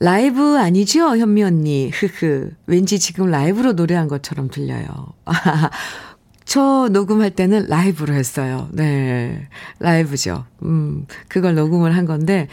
라이브 0.00 0.58
아니죠, 0.58 1.16
현미 1.16 1.42
언니. 1.42 1.90
흐흐. 1.92 2.50
왠지 2.66 2.98
지금 2.98 3.26
라이브로 3.30 3.72
노래한 3.72 4.08
것처럼 4.08 4.48
들려요. 4.48 4.86
저 6.44 6.88
녹음할 6.90 7.30
때는 7.32 7.66
라이브로 7.68 8.14
했어요. 8.14 8.68
네. 8.72 9.48
라이브죠. 9.80 10.46
음, 10.62 11.06
그걸 11.28 11.54
녹음을 11.54 11.96
한 11.96 12.06
건데, 12.06 12.48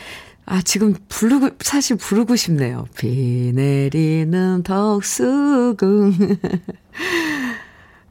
아, 0.46 0.62
지금 0.62 0.96
부르고, 1.08 1.52
사실 1.60 1.96
부르고 1.96 2.36
싶네요. 2.36 2.86
비 2.98 3.52
내리는 3.54 4.64
덕수궁. 4.64 6.14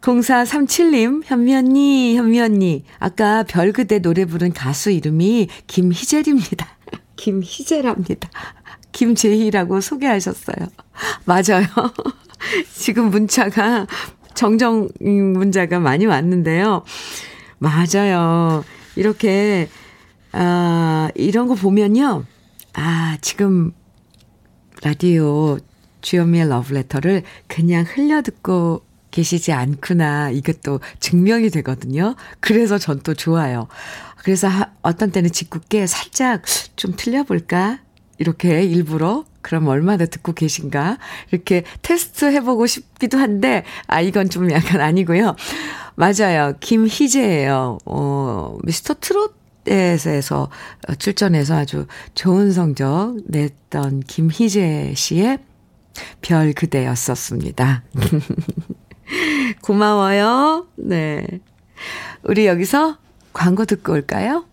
0437님, 0.01 1.23
현미 1.27 1.55
언니, 1.55 2.17
현미 2.17 2.41
언니. 2.41 2.85
아까 2.99 3.43
별 3.43 3.73
그대 3.73 3.99
노래 3.99 4.25
부른 4.25 4.53
가수 4.53 4.91
이름이 4.91 5.49
김희젤입니다. 5.67 6.67
김희젤랍니다. 7.17 8.31
김재희라고 8.95 9.81
소개하셨어요. 9.83 10.57
맞아요. 11.27 11.67
지금 12.73 13.11
문자가, 13.11 13.87
정정 14.35 14.89
문자가 15.01 15.81
많이 15.81 16.07
왔는데요. 16.07 16.85
맞아요. 17.59 18.65
이렇게, 18.97 19.69
아, 20.33 21.11
이런 21.15 21.49
거 21.49 21.55
보면요. 21.55 22.25
아, 22.75 23.19
지금 23.21 23.73
라디오 24.83 25.59
주현미의 26.03 26.49
러브레터를 26.49 27.23
그냥 27.47 27.85
흘려듣고 27.89 28.83
계시지 29.11 29.53
않구나. 29.53 30.31
이것도 30.31 30.81
증명이 31.01 31.51
되거든요. 31.51 32.15
그래서 32.41 32.79
전 32.79 33.01
또 33.03 33.15
좋아요. 33.15 33.69
그래서 34.19 34.49
어떤 34.83 35.11
때는 35.13 35.31
짓궂게 35.31 35.87
살짝 35.87 36.43
좀 36.77 36.95
틀려볼까? 36.97 37.79
이렇게 38.19 38.63
일부러 38.63 39.25
그럼 39.41 39.69
얼마나 39.69 40.07
듣고 40.07 40.33
계신가? 40.33 40.99
이렇게 41.31 41.65
테스트 41.83 42.25
해보고 42.25 42.67
싶기도 42.67 43.19
한데, 43.19 43.65
아, 43.87 44.01
이건 44.01 44.31
좀 44.31 44.51
약간 44.51 44.81
아니고요. 44.81 45.37
맞아요. 45.97 46.55
김희재예요. 46.61 47.79
어, 47.85 48.59
미스터 48.65 48.95
트롯에서 49.01 50.51
출전해서 50.99 51.57
아주 51.57 51.87
좋은 52.15 52.53
성적 52.53 53.17
냈던 53.27 54.01
김희재 54.01 54.95
씨의 54.97 55.39
별 56.21 56.53
그대였었습니다. 56.53 57.85
고마워요. 59.63 60.67
네. 60.77 61.27
우리 62.23 62.47
여기서 62.47 62.97
광고 63.33 63.65
듣고 63.65 63.93
올까요? 63.93 64.47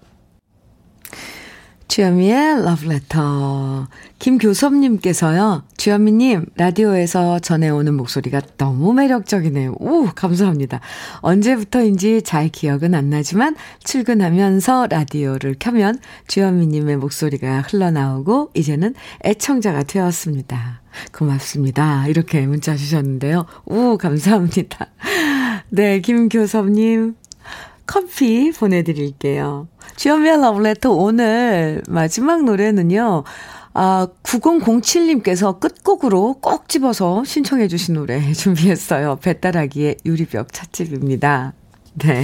주현미의 1.91 2.63
러브레터. 2.63 3.89
김교섭님께서요, 4.17 5.63
주현미님, 5.75 6.45
라디오에서 6.55 7.39
전해오는 7.39 7.93
목소리가 7.95 8.39
너무 8.57 8.93
매력적이네요. 8.93 9.75
오, 9.77 10.05
감사합니다. 10.15 10.79
언제부터인지 11.19 12.21
잘 12.21 12.47
기억은 12.47 12.95
안 12.95 13.09
나지만, 13.09 13.57
출근하면서 13.83 14.87
라디오를 14.89 15.57
켜면 15.59 15.99
주현미님의 16.29 16.95
목소리가 16.95 17.59
흘러나오고, 17.59 18.51
이제는 18.53 18.93
애청자가 19.25 19.83
되었습니다. 19.83 20.79
고맙습니다. 21.11 22.07
이렇게 22.07 22.47
문자 22.47 22.77
주셨는데요. 22.77 23.45
오, 23.65 23.97
감사합니다. 23.97 24.87
네, 25.67 25.99
김교섭님, 25.99 27.15
커피 27.91 28.51
보내드릴게요. 28.51 29.67
주연미의 29.97 30.39
러브레터 30.39 30.91
오늘 30.91 31.83
마지막 31.89 32.45
노래는요. 32.45 33.25
아, 33.73 34.07
9007님께서 34.23 35.59
끝곡으로 35.59 36.35
꼭 36.39 36.69
집어서 36.69 37.25
신청해 37.25 37.67
주신 37.67 37.95
노래 37.95 38.21
준비했어요. 38.31 39.17
배따라기의 39.21 39.97
유리벽 40.05 40.53
찻집입니다. 40.53 41.51
네. 41.95 42.23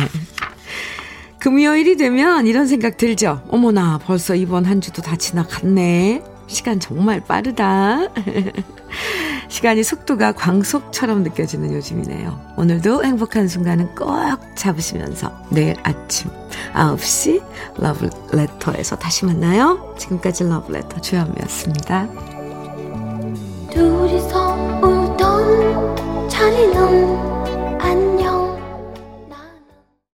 금요일이 1.39 1.97
되면 1.97 2.47
이런 2.47 2.65
생각 2.65 2.95
들죠? 2.95 3.43
어머나, 3.49 3.97
벌써 3.97 4.35
이번 4.35 4.63
한 4.63 4.79
주도 4.79 5.01
다 5.01 5.17
지나갔네. 5.17 6.36
시간 6.47 6.79
정말 6.79 7.19
빠르다. 7.19 8.09
시간이 9.49 9.83
속도가 9.83 10.33
광속처럼 10.33 11.23
느껴지는 11.23 11.73
요즘이네요. 11.73 12.39
오늘도 12.57 13.03
행복한 13.03 13.47
순간은 13.47 13.95
꼭 13.95 14.09
잡으시면서 14.55 15.31
내일 15.51 15.75
아침 15.83 16.29
9시 16.73 17.43
러브레터에서 17.77 18.97
다시 18.97 19.25
만나요. 19.25 19.95
지금까지 19.97 20.43
러브레터 20.45 20.99
주현미였습니다. 21.01 22.07
둘이서 23.71 24.55
울던 24.81 26.29
잔인한 26.29 27.26